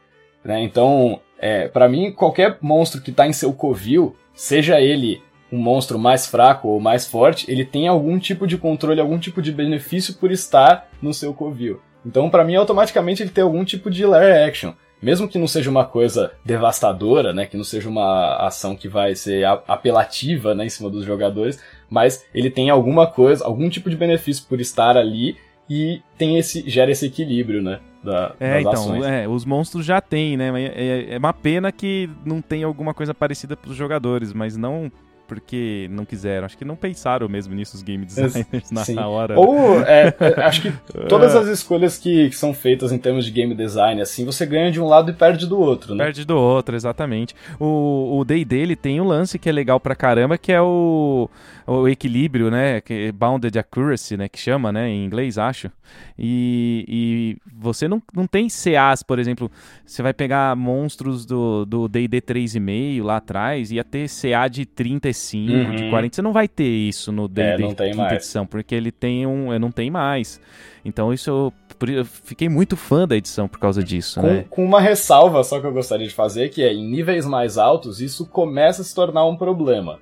Né? 0.45 0.63
Então, 0.63 1.21
é, 1.39 1.69
para 1.69 1.89
mim, 1.89 2.13
qualquer 2.13 2.59
monstro 2.61 3.01
que 3.01 3.13
tá 3.13 3.27
em 3.27 3.33
seu 3.33 3.51
covil, 3.55 4.15
seja 4.35 4.79
ele 4.79 5.23
um 5.51 5.59
monstro 5.59 5.99
mais 5.99 6.27
fraco 6.27 6.69
ou 6.69 6.81
mais 6.81 7.07
forte, 7.07 7.51
ele 7.51 7.65
tem 7.65 7.89
algum 7.89 8.19
tipo 8.19 8.47
de 8.47 8.59
controle, 8.59 9.01
algum 9.01 9.19
tipo 9.19 9.41
de 9.41 9.53
benefício 9.53 10.15
por 10.15 10.31
estar 10.31 10.89
no 11.01 11.15
seu 11.15 11.33
covil. 11.33 11.81
Então, 12.05 12.29
para 12.29 12.45
mim, 12.45 12.57
automaticamente 12.57 13.23
ele 13.23 13.31
tem 13.31 13.45
algum 13.45 13.65
tipo 13.65 13.91
de 13.91 14.05
lair 14.05 14.47
action. 14.49 14.73
Mesmo 15.03 15.27
que 15.27 15.39
não 15.39 15.49
seja 15.49 15.69
uma 15.69 15.85
coisa 15.85 16.33
devastadora, 16.45 17.33
né, 17.33 17.45
que 17.45 17.57
não 17.57 17.65
seja 17.65 17.89
uma 17.89 18.37
ação 18.37 18.77
que 18.77 18.89
vai 18.89 19.15
ser 19.15 19.45
apelativa, 19.67 20.55
né, 20.55 20.67
em 20.67 20.71
cima 20.71 20.89
dos 20.89 21.05
jogadores, 21.05 21.61
mas 21.91 22.25
ele 22.33 22.49
tem 22.49 22.71
alguma 22.71 23.07
coisa, 23.07 23.45
algum 23.45 23.69
tipo 23.69 23.91
de 23.91 23.97
benefício 23.97 24.47
por 24.49 24.61
estar 24.61 24.97
ali 24.97 25.37
e 25.69 26.01
tem 26.17 26.39
esse 26.39 26.69
gera 26.69 26.91
esse 26.91 27.07
equilíbrio, 27.07 27.63
né? 27.63 27.81
Da, 28.03 28.35
é, 28.41 28.61
então, 28.61 29.05
é, 29.05 29.29
os 29.29 29.45
monstros 29.45 29.87
já 29.87 30.01
tem, 30.01 30.37
né? 30.37 30.51
É, 30.57 31.15
é, 31.15 31.19
uma 31.19 31.33
pena 31.33 31.71
que 31.71 32.11
não 32.25 32.43
tem 32.43 32.65
alguma 32.65 32.93
coisa 32.93 33.15
parecida 33.15 33.57
para 33.57 33.71
os 33.71 33.77
jogadores, 33.77 34.33
mas 34.33 34.57
não 34.57 34.91
porque 35.27 35.89
não 35.91 36.05
quiseram. 36.05 36.47
Acho 36.47 36.57
que 36.59 36.65
não 36.65 36.77
pensaram 36.77 37.29
mesmo 37.29 37.55
nisso 37.55 37.77
os 37.77 37.83
game 37.83 38.05
designers 38.05 38.71
na, 38.95 39.09
hora. 39.09 39.39
Ou, 39.39 39.81
é, 39.83 40.15
é, 40.19 40.41
acho 40.43 40.63
que 40.63 40.73
todas 41.09 41.35
as 41.35 41.47
escolhas 41.47 41.99
que, 41.99 42.29
que, 42.31 42.37
são 42.37 42.53
feitas 42.53 42.93
em 42.93 42.99
termos 42.99 43.25
de 43.25 43.31
game 43.31 43.55
design, 43.55 44.01
assim, 44.01 44.25
você 44.25 44.45
ganha 44.47 44.71
de 44.71 44.81
um 44.81 44.87
lado 44.87 45.11
e 45.11 45.15
perde 45.15 45.47
do 45.47 45.59
outro, 45.59 45.95
né? 45.95 46.05
Perde 46.05 46.25
do 46.25 46.37
outro, 46.37 46.77
exatamente. 46.77 47.35
O 47.59 48.25
D&D, 48.27 48.57
ele 48.57 48.77
tem 48.77 49.01
um 49.01 49.05
lance 49.05 49.39
que 49.39 49.49
é 49.49 49.53
legal 49.53 49.81
pra 49.81 49.95
caramba, 49.95 50.37
que 50.39 50.53
é 50.53 50.61
o 50.61 51.29
o 51.67 51.89
equilíbrio, 51.89 52.51
né? 52.51 52.81
Que 52.81 53.09
é 53.09 53.13
bounded 53.13 53.59
accuracy, 53.59 54.17
né? 54.17 54.29
Que 54.29 54.39
chama, 54.39 54.73
né? 54.73 54.89
Em 54.89 55.05
inglês, 55.05 55.39
acho. 55.39 55.71
E, 56.19 56.85
e 56.89 57.37
você 57.55 57.87
não, 57.87 58.03
não 58.15 58.27
tem 58.27 58.49
CAs, 58.49 59.03
por 59.03 59.19
exemplo. 59.19 59.51
Você 59.85 60.03
vai 60.03 60.13
pegar 60.13 60.57
monstros 60.57 61.25
do 61.25 61.89
D&D 61.89 62.21
3,5 62.21 63.03
lá 63.03 63.17
atrás, 63.17 63.71
ia 63.71 63.85
ter 63.85 64.09
CA 64.09 64.49
de 64.49 64.65
35, 65.13 65.53
uhum. 65.53 65.77
de 65.77 65.91
40. 65.91 66.17
Você 66.17 66.23
não 66.23 66.33
vai 66.33 66.49
ter 66.49 66.65
isso 66.65 67.13
no 67.13 67.29
D&D 67.29 67.65
é, 67.65 67.67
quinta 67.69 68.15
edição, 68.15 68.47
porque 68.47 68.75
ele 68.75 68.91
tem 68.91 69.27
um... 69.27 69.57
Não 69.59 69.71
tem 69.71 69.91
mais. 69.91 70.41
Então 70.85 71.13
isso 71.13 71.31
eu, 71.31 71.53
eu, 71.93 72.05
fiquei 72.05 72.49
muito 72.49 72.77
fã 72.77 73.07
da 73.07 73.17
edição 73.17 73.47
por 73.47 73.59
causa 73.59 73.83
disso, 73.83 74.21
com, 74.21 74.27
né? 74.27 74.45
Com 74.51 74.65
uma 74.65 74.81
ressalva 74.81 75.45
só 75.45 75.61
que 75.61 75.67
eu 75.67 75.73
gostaria 75.73 76.07
de 76.07 76.15
fazer, 76.15 76.49
que 76.49 76.63
é 76.63 76.73
em 76.73 76.85
níveis 76.85 77.25
mais 77.25 77.57
altos, 77.59 78.01
isso 78.01 78.27
começa 78.27 78.83
a 78.83 78.85
se 78.85 78.95
tornar 78.95 79.25
um 79.27 79.37
problema. 79.37 80.01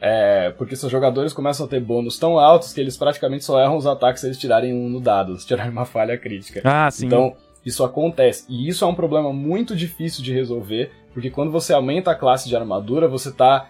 É, 0.00 0.50
porque 0.56 0.76
seus 0.76 0.92
jogadores 0.92 1.32
começam 1.32 1.66
a 1.66 1.68
ter 1.68 1.80
bônus 1.80 2.18
tão 2.18 2.38
altos 2.38 2.72
que 2.72 2.80
eles 2.80 2.96
praticamente 2.96 3.44
só 3.44 3.60
erram 3.60 3.76
os 3.76 3.86
ataques 3.86 4.20
se 4.20 4.28
eles 4.28 4.38
tirarem 4.38 4.72
um 4.72 4.88
no 4.88 5.00
dado, 5.00 5.36
se 5.38 5.46
tirarem 5.46 5.72
uma 5.72 5.84
falha 5.84 6.16
crítica. 6.16 6.60
Ah, 6.64 6.88
sim. 6.90 7.06
Então, 7.06 7.34
isso 7.64 7.82
acontece. 7.82 8.44
E 8.48 8.68
isso 8.68 8.84
é 8.84 8.88
um 8.88 8.94
problema 8.94 9.32
muito 9.32 9.74
difícil 9.74 10.22
de 10.22 10.32
resolver, 10.32 10.92
porque 11.18 11.30
quando 11.30 11.50
você 11.50 11.72
aumenta 11.72 12.12
a 12.12 12.14
classe 12.14 12.48
de 12.48 12.54
armadura, 12.54 13.08
você 13.08 13.32
tá. 13.32 13.68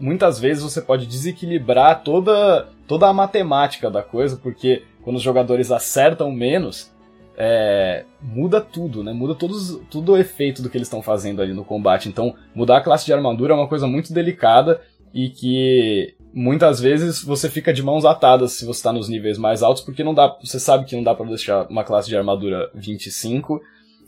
Muitas 0.00 0.40
vezes 0.40 0.62
você 0.62 0.80
pode 0.80 1.04
desequilibrar 1.06 2.02
toda, 2.02 2.66
toda 2.86 3.06
a 3.06 3.12
matemática 3.12 3.90
da 3.90 4.02
coisa, 4.02 4.38
porque 4.38 4.84
quando 5.02 5.16
os 5.16 5.22
jogadores 5.22 5.70
acertam 5.70 6.32
menos, 6.32 6.90
é, 7.36 8.06
muda 8.22 8.58
tudo, 8.58 9.04
né? 9.04 9.12
Muda 9.12 9.34
todos, 9.34 9.78
todo 9.90 10.12
o 10.12 10.16
efeito 10.16 10.62
do 10.62 10.70
que 10.70 10.78
eles 10.78 10.88
estão 10.88 11.02
fazendo 11.02 11.42
ali 11.42 11.52
no 11.52 11.62
combate. 11.62 12.08
Então, 12.08 12.34
mudar 12.54 12.78
a 12.78 12.82
classe 12.82 13.04
de 13.04 13.12
armadura 13.12 13.52
é 13.52 13.56
uma 13.56 13.68
coisa 13.68 13.86
muito 13.86 14.14
delicada 14.14 14.80
e 15.12 15.28
que 15.28 16.14
muitas 16.32 16.80
vezes 16.80 17.22
você 17.22 17.50
fica 17.50 17.70
de 17.70 17.82
mãos 17.82 18.06
atadas 18.06 18.52
se 18.52 18.64
você 18.64 18.78
está 18.78 18.94
nos 18.94 19.10
níveis 19.10 19.36
mais 19.36 19.62
altos, 19.62 19.82
porque 19.82 20.02
não 20.02 20.14
dá, 20.14 20.34
você 20.42 20.58
sabe 20.58 20.86
que 20.86 20.96
não 20.96 21.02
dá 21.02 21.14
para 21.14 21.26
deixar 21.26 21.66
uma 21.68 21.84
classe 21.84 22.08
de 22.08 22.16
armadura 22.16 22.70
25, 22.74 23.60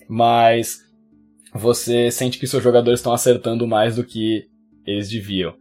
mas 0.09 0.89
você 1.53 2.11
sente 2.11 2.39
que 2.39 2.47
seus 2.47 2.63
jogadores 2.63 3.01
estão 3.01 3.13
acertando 3.13 3.67
mais 3.67 3.97
do 3.97 4.05
que 4.05 4.45
eles 4.87 5.09
deviam. 5.11 5.55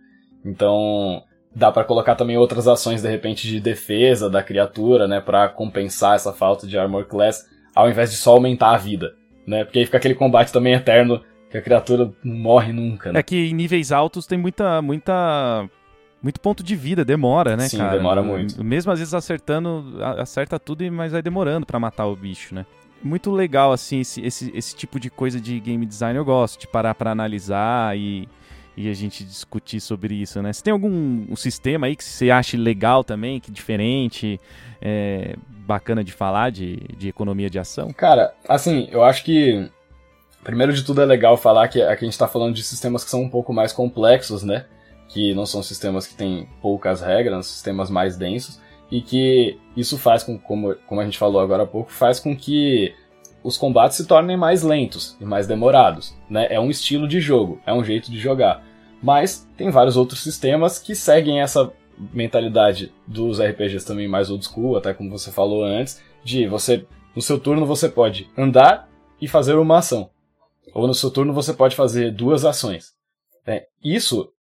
Então, 0.45 1.23
dá 1.55 1.71
para 1.71 1.83
colocar 1.83 2.15
também 2.15 2.37
outras 2.37 2.67
ações 2.67 3.01
de 3.01 3.09
repente 3.09 3.47
de 3.47 3.59
defesa 3.59 4.29
da 4.29 4.43
criatura, 4.43 5.07
né, 5.07 5.19
para 5.19 5.49
compensar 5.49 6.15
essa 6.15 6.31
falta 6.31 6.67
de 6.67 6.77
armor 6.77 7.05
class, 7.05 7.45
ao 7.75 7.89
invés 7.89 8.11
de 8.11 8.17
só 8.17 8.31
aumentar 8.31 8.71
a 8.71 8.77
vida, 8.77 9.13
né? 9.45 9.63
Porque 9.63 9.79
aí 9.79 9.85
fica 9.85 9.97
aquele 9.97 10.15
combate 10.15 10.51
também 10.51 10.73
eterno 10.73 11.21
que 11.49 11.57
a 11.57 11.61
criatura 11.61 12.11
não 12.23 12.35
morre 12.35 12.71
nunca, 12.71 13.11
né? 13.11 13.19
É 13.19 13.23
que 13.23 13.49
em 13.49 13.53
níveis 13.53 13.91
altos 13.91 14.27
tem 14.27 14.37
muita, 14.37 14.81
muita 14.81 15.67
muito 16.21 16.39
ponto 16.39 16.61
de 16.61 16.75
vida, 16.75 17.05
demora, 17.05 17.55
né, 17.55 17.67
Sim, 17.69 17.77
cara? 17.77 17.97
demora 17.97 18.21
muito. 18.21 18.63
Mesmo 18.63 18.91
às 18.91 18.99
vezes 18.99 19.13
acertando, 19.13 19.97
acerta 20.17 20.59
tudo, 20.59 20.89
mas 20.91 21.11
vai 21.11 21.21
demorando 21.21 21.65
para 21.65 21.79
matar 21.79 22.05
o 22.07 22.15
bicho, 22.15 22.53
né? 22.53 22.65
Muito 23.01 23.31
legal, 23.31 23.71
assim, 23.71 24.01
esse, 24.01 24.21
esse, 24.21 24.51
esse 24.55 24.75
tipo 24.75 24.99
de 24.99 25.09
coisa 25.09 25.39
de 25.39 25.59
game 25.59 25.85
design 25.85 26.17
eu 26.17 26.25
gosto, 26.25 26.59
de 26.59 26.67
parar 26.67 26.93
para 26.95 27.11
analisar 27.11 27.97
e, 27.97 28.27
e 28.75 28.89
a 28.89 28.93
gente 28.93 29.23
discutir 29.23 29.79
sobre 29.79 30.15
isso, 30.15 30.41
né? 30.41 30.51
Você 30.51 30.63
tem 30.63 30.73
algum 30.73 31.25
um 31.29 31.35
sistema 31.35 31.87
aí 31.87 31.95
que 31.95 32.03
você 32.03 32.29
acha 32.29 32.57
legal 32.57 33.03
também, 33.03 33.39
que 33.39 33.51
diferente, 33.51 34.39
é, 34.81 35.35
bacana 35.65 36.03
de 36.03 36.11
falar, 36.11 36.51
de, 36.51 36.77
de 36.97 37.07
economia 37.07 37.49
de 37.49 37.59
ação? 37.59 37.93
Cara, 37.93 38.33
assim, 38.47 38.87
eu 38.91 39.03
acho 39.03 39.23
que 39.23 39.69
Primeiro 40.43 40.71
de 40.71 40.83
tudo 40.83 41.01
é 41.01 41.05
legal 41.05 41.35
falar 41.35 41.67
que 41.67 41.81
aqui 41.81 42.05
a 42.05 42.07
gente 42.07 42.13
está 42.13 42.27
falando 42.27 42.55
de 42.55 42.63
sistemas 42.63 43.03
que 43.03 43.09
são 43.09 43.21
um 43.21 43.29
pouco 43.29 43.51
mais 43.51 43.73
complexos, 43.73 44.41
né? 44.41 44.65
Que 45.09 45.33
não 45.33 45.45
são 45.45 45.61
sistemas 45.61 46.07
que 46.07 46.13
têm 46.13 46.47
poucas 46.61 47.01
regras, 47.01 47.47
sistemas 47.47 47.89
mais 47.89 48.15
densos. 48.15 48.59
E 48.91 49.01
que 49.01 49.57
isso 49.75 49.97
faz 49.97 50.23
com, 50.23 50.37
como, 50.37 50.75
como 50.87 51.01
a 51.01 51.05
gente 51.05 51.17
falou 51.17 51.41
agora 51.41 51.63
há 51.63 51.67
pouco, 51.67 51.91
faz 51.91 52.19
com 52.19 52.35
que 52.35 52.93
os 53.43 53.57
combates 53.57 53.97
se 53.97 54.07
tornem 54.07 54.35
mais 54.35 54.63
lentos 54.63 55.15
e 55.21 55.25
mais 55.25 55.47
demorados. 55.47 56.15
Né? 56.29 56.47
É 56.49 56.59
um 56.59 56.69
estilo 56.69 57.07
de 57.07 57.19
jogo, 57.19 57.61
é 57.65 57.73
um 57.73 57.83
jeito 57.83 58.11
de 58.11 58.19
jogar. 58.19 58.63
Mas 59.01 59.47
tem 59.55 59.69
vários 59.69 59.95
outros 59.95 60.21
sistemas 60.21 60.79
que 60.79 60.95
seguem 60.95 61.41
essa 61.41 61.71
mentalidade 62.13 62.91
dos 63.05 63.39
RPGs 63.39 63.85
também 63.85 64.07
mais 64.07 64.29
old 64.29 64.45
school, 64.45 64.77
até 64.77 64.93
como 64.93 65.09
você 65.09 65.31
falou 65.31 65.63
antes, 65.63 66.01
de 66.23 66.47
você 66.47 66.85
no 67.15 67.21
seu 67.21 67.39
turno 67.39 67.65
você 67.65 67.89
pode 67.89 68.29
andar 68.37 68.89
e 69.21 69.27
fazer 69.27 69.55
uma 69.55 69.79
ação 69.79 70.09
ou 70.73 70.87
no 70.87 70.93
seu 70.93 71.09
turno 71.11 71.33
você 71.33 71.53
pode 71.53 71.75
fazer 71.75 72.11
duas 72.11 72.45
ações. 72.45 72.93
É, 73.45 73.67
isso 73.83 74.31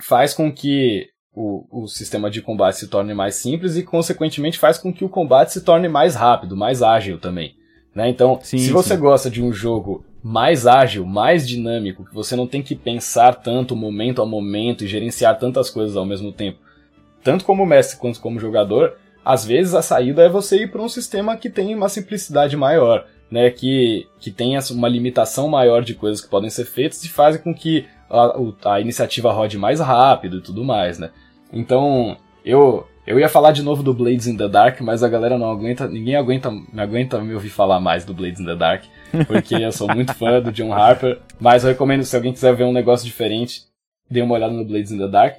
faz 0.00 0.34
com 0.34 0.52
que 0.52 1.08
o, 1.34 1.64
o 1.70 1.86
sistema 1.86 2.30
de 2.30 2.40
combate 2.40 2.78
se 2.78 2.88
torne 2.88 3.12
mais 3.12 3.34
simples 3.34 3.76
e, 3.76 3.82
consequentemente, 3.82 4.58
faz 4.58 4.78
com 4.78 4.92
que 4.92 5.04
o 5.04 5.08
combate 5.08 5.52
se 5.52 5.62
torne 5.62 5.88
mais 5.88 6.14
rápido, 6.14 6.56
mais 6.56 6.82
ágil 6.82 7.18
também. 7.18 7.56
Né? 7.94 8.08
Então, 8.08 8.38
sim, 8.42 8.58
se 8.58 8.70
você 8.70 8.94
sim. 8.94 9.00
gosta 9.00 9.30
de 9.30 9.42
um 9.42 9.52
jogo 9.52 10.04
mais 10.22 10.66
ágil, 10.66 11.04
mais 11.04 11.46
dinâmico, 11.46 12.04
que 12.04 12.14
você 12.14 12.34
não 12.34 12.46
tem 12.46 12.62
que 12.62 12.74
pensar 12.74 13.34
tanto 13.34 13.76
momento 13.76 14.22
a 14.22 14.26
momento 14.26 14.84
e 14.84 14.88
gerenciar 14.88 15.38
tantas 15.38 15.68
coisas 15.68 15.96
ao 15.96 16.06
mesmo 16.06 16.32
tempo, 16.32 16.58
tanto 17.22 17.44
como 17.44 17.66
mestre 17.66 17.98
quanto 17.98 18.20
como 18.20 18.40
jogador, 18.40 18.96
às 19.24 19.44
vezes 19.44 19.74
a 19.74 19.82
saída 19.82 20.22
é 20.22 20.28
você 20.28 20.62
ir 20.62 20.70
para 20.70 20.82
um 20.82 20.88
sistema 20.88 21.36
que 21.36 21.50
tem 21.50 21.74
uma 21.74 21.88
simplicidade 21.88 22.56
maior 22.56 23.06
né, 23.34 23.50
que, 23.50 24.06
que 24.20 24.30
tem 24.30 24.56
uma 24.70 24.88
limitação 24.88 25.48
maior 25.48 25.82
de 25.82 25.94
coisas 25.94 26.20
que 26.20 26.30
podem 26.30 26.48
ser 26.48 26.64
feitas 26.64 27.02
e 27.04 27.08
fazem 27.08 27.42
com 27.42 27.54
que 27.54 27.84
a, 28.14 28.74
a 28.74 28.80
iniciativa 28.80 29.32
rode 29.32 29.58
mais 29.58 29.80
rápido 29.80 30.38
e 30.38 30.40
tudo 30.40 30.64
mais, 30.64 30.98
né. 30.98 31.10
Então, 31.52 32.16
eu, 32.44 32.86
eu 33.06 33.18
ia 33.18 33.28
falar 33.28 33.52
de 33.52 33.62
novo 33.62 33.82
do 33.82 33.94
Blades 33.94 34.26
in 34.26 34.36
the 34.36 34.48
Dark, 34.48 34.80
mas 34.80 35.02
a 35.02 35.08
galera 35.08 35.38
não 35.38 35.50
aguenta, 35.50 35.86
ninguém 35.88 36.16
aguenta, 36.16 36.50
me 36.50 36.80
aguenta 36.80 37.20
me 37.20 37.34
ouvir 37.34 37.50
falar 37.50 37.80
mais 37.80 38.04
do 38.04 38.14
Blades 38.14 38.40
in 38.40 38.44
the 38.44 38.56
Dark, 38.56 38.84
porque 39.26 39.54
eu 39.54 39.72
sou 39.72 39.88
muito 39.88 40.14
fã 40.14 40.40
do 40.40 40.52
John 40.52 40.72
Harper, 40.72 41.20
mas 41.40 41.62
eu 41.62 41.70
recomendo 41.70 42.04
se 42.04 42.16
alguém 42.16 42.32
quiser 42.32 42.54
ver 42.54 42.64
um 42.64 42.72
negócio 42.72 43.06
diferente, 43.06 43.62
dê 44.10 44.22
uma 44.22 44.34
olhada 44.34 44.52
no 44.52 44.64
Blades 44.64 44.90
in 44.90 44.98
the 44.98 45.08
Dark. 45.08 45.36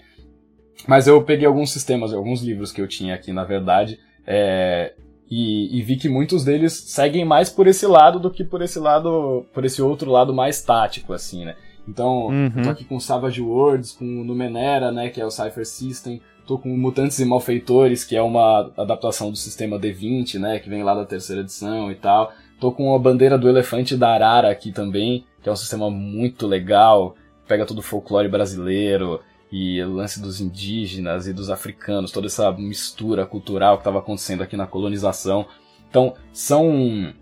Mas 0.87 1.07
eu 1.07 1.21
peguei 1.23 1.47
alguns 1.47 1.71
sistemas, 1.71 2.13
alguns 2.13 2.41
livros 2.41 2.71
que 2.71 2.81
eu 2.81 2.87
tinha 2.87 3.15
aqui, 3.15 3.31
na 3.31 3.43
verdade, 3.43 3.97
é, 4.27 4.93
e, 5.29 5.79
e, 5.79 5.81
vi 5.81 5.95
que 5.95 6.07
muitos 6.07 6.43
deles 6.43 6.73
seguem 6.73 7.25
mais 7.25 7.49
por 7.49 7.65
esse 7.65 7.87
lado 7.87 8.19
do 8.19 8.29
que 8.29 8.43
por 8.43 8.61
esse 8.61 8.77
lado, 8.77 9.45
por 9.53 9.65
esse 9.65 9.81
outro 9.81 10.11
lado 10.11 10.33
mais 10.33 10.61
tático, 10.61 11.13
assim, 11.13 11.45
né? 11.45 11.55
Então, 11.87 12.27
uhum. 12.27 12.63
tô 12.63 12.69
aqui 12.69 12.83
com 12.83 12.99
Savage 12.99 13.41
Worlds, 13.41 13.91
com 13.91 14.05
Numenera, 14.05 14.91
né, 14.91 15.09
que 15.09 15.21
é 15.21 15.25
o 15.25 15.31
Cypher 15.31 15.65
System, 15.65 16.21
tô 16.45 16.57
com 16.57 16.69
Mutantes 16.75 17.19
e 17.19 17.25
Malfeitores, 17.25 18.03
que 18.03 18.15
é 18.15 18.21
uma 18.21 18.71
adaptação 18.77 19.29
do 19.29 19.37
sistema 19.37 19.79
D20, 19.79 20.39
né, 20.39 20.59
que 20.59 20.69
vem 20.69 20.83
lá 20.83 20.95
da 20.95 21.05
terceira 21.05 21.41
edição 21.41 21.91
e 21.91 21.95
tal. 21.95 22.31
Tô 22.59 22.71
com 22.71 22.95
a 22.95 22.99
Bandeira 22.99 23.37
do 23.37 23.49
Elefante 23.49 23.95
da 23.95 24.13
Arara 24.13 24.49
aqui 24.49 24.71
também, 24.71 25.25
que 25.43 25.49
é 25.49 25.51
um 25.51 25.55
sistema 25.55 25.89
muito 25.89 26.47
legal, 26.47 27.15
pega 27.47 27.65
todo 27.65 27.79
o 27.79 27.83
folclore 27.83 28.27
brasileiro, 28.27 29.19
e 29.51 29.81
o 29.81 29.93
lance 29.93 30.21
dos 30.21 30.41
indígenas 30.41 31.27
e 31.27 31.33
dos 31.33 31.49
africanos, 31.49 32.11
toda 32.11 32.27
essa 32.27 32.51
mistura 32.51 33.25
cultural 33.25 33.77
que 33.77 33.81
estava 33.81 33.99
acontecendo 33.99 34.43
aqui 34.43 34.57
na 34.57 34.67
colonização. 34.67 35.45
Então, 35.89 36.13
são 36.33 37.13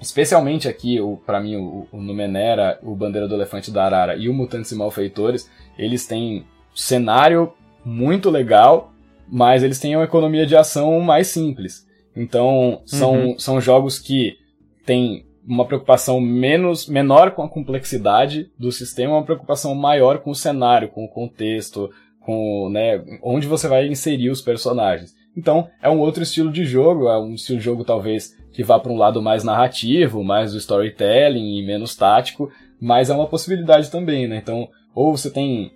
especialmente 0.00 0.68
aqui, 0.68 0.98
para 1.24 1.40
mim, 1.40 1.56
o, 1.56 1.86
o 1.90 2.00
Numenera, 2.00 2.78
o 2.82 2.94
Bandeira 2.94 3.26
do 3.26 3.34
Elefante 3.34 3.70
da 3.70 3.84
Arara 3.84 4.16
e 4.16 4.28
o 4.28 4.34
Mutantes 4.34 4.70
e 4.72 4.76
Malfeitores, 4.76 5.50
eles 5.78 6.06
têm 6.06 6.44
cenário 6.74 7.52
muito 7.84 8.30
legal, 8.30 8.92
mas 9.28 9.62
eles 9.62 9.78
têm 9.78 9.96
uma 9.96 10.04
economia 10.04 10.46
de 10.46 10.56
ação 10.56 11.00
mais 11.00 11.28
simples. 11.28 11.86
Então, 12.14 12.82
são, 12.84 13.14
uhum. 13.14 13.38
são 13.38 13.60
jogos 13.60 13.98
que 13.98 14.36
têm 14.84 15.26
uma 15.46 15.64
preocupação 15.64 16.20
menos 16.20 16.88
menor 16.88 17.32
com 17.32 17.42
a 17.42 17.48
complexidade 17.48 18.50
do 18.58 18.72
sistema, 18.72 19.14
uma 19.14 19.24
preocupação 19.24 19.74
maior 19.74 20.18
com 20.18 20.30
o 20.30 20.34
cenário, 20.34 20.88
com 20.88 21.04
o 21.04 21.08
contexto, 21.08 21.90
com 22.20 22.68
né, 22.70 23.02
onde 23.22 23.46
você 23.46 23.68
vai 23.68 23.86
inserir 23.86 24.30
os 24.30 24.40
personagens. 24.40 25.14
Então, 25.36 25.68
é 25.82 25.88
um 25.88 26.00
outro 26.00 26.22
estilo 26.22 26.50
de 26.50 26.64
jogo, 26.64 27.08
é 27.08 27.18
um 27.18 27.34
estilo 27.34 27.58
de 27.58 27.64
jogo 27.64 27.84
talvez 27.84 28.34
que 28.56 28.64
vá 28.64 28.80
para 28.80 28.90
um 28.90 28.96
lado 28.96 29.20
mais 29.20 29.44
narrativo, 29.44 30.24
mais 30.24 30.52
do 30.52 30.58
storytelling 30.58 31.58
e 31.58 31.62
menos 31.62 31.94
tático, 31.94 32.50
mas 32.80 33.10
é 33.10 33.14
uma 33.14 33.26
possibilidade 33.26 33.90
também, 33.90 34.26
né? 34.26 34.38
Então, 34.38 34.70
ou 34.94 35.14
você 35.14 35.30
tem 35.30 35.70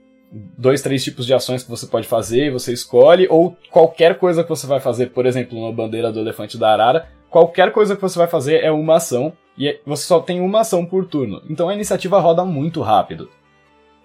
dois, 0.57 0.81
três 0.81 1.05
tipos 1.05 1.27
de 1.27 1.35
ações 1.35 1.63
que 1.63 1.69
você 1.69 1.87
pode 1.87 2.09
fazer, 2.09 2.51
você 2.51 2.73
escolhe, 2.73 3.27
ou 3.29 3.55
qualquer 3.71 4.19
coisa 4.19 4.43
que 4.43 4.49
você 4.49 4.67
vai 4.67 4.81
fazer, 4.81 5.11
por 5.11 5.27
exemplo, 5.27 5.59
uma 5.59 5.71
bandeira 5.71 6.11
do 6.11 6.21
elefante 6.21 6.57
da 6.57 6.73
arara, 6.73 7.07
qualquer 7.29 7.71
coisa 7.71 7.95
que 7.95 8.01
você 8.01 8.19
vai 8.19 8.29
fazer 8.29 8.65
é 8.65 8.71
uma 8.71 8.97
ação, 8.97 9.31
e 9.59 9.69
é, 9.69 9.79
você 9.85 10.05
só 10.05 10.19
tem 10.19 10.41
uma 10.41 10.61
ação 10.61 10.87
por 10.87 11.05
turno. 11.05 11.43
Então 11.51 11.69
a 11.69 11.75
iniciativa 11.75 12.19
roda 12.19 12.47
muito 12.47 12.81
rápido, 12.81 13.29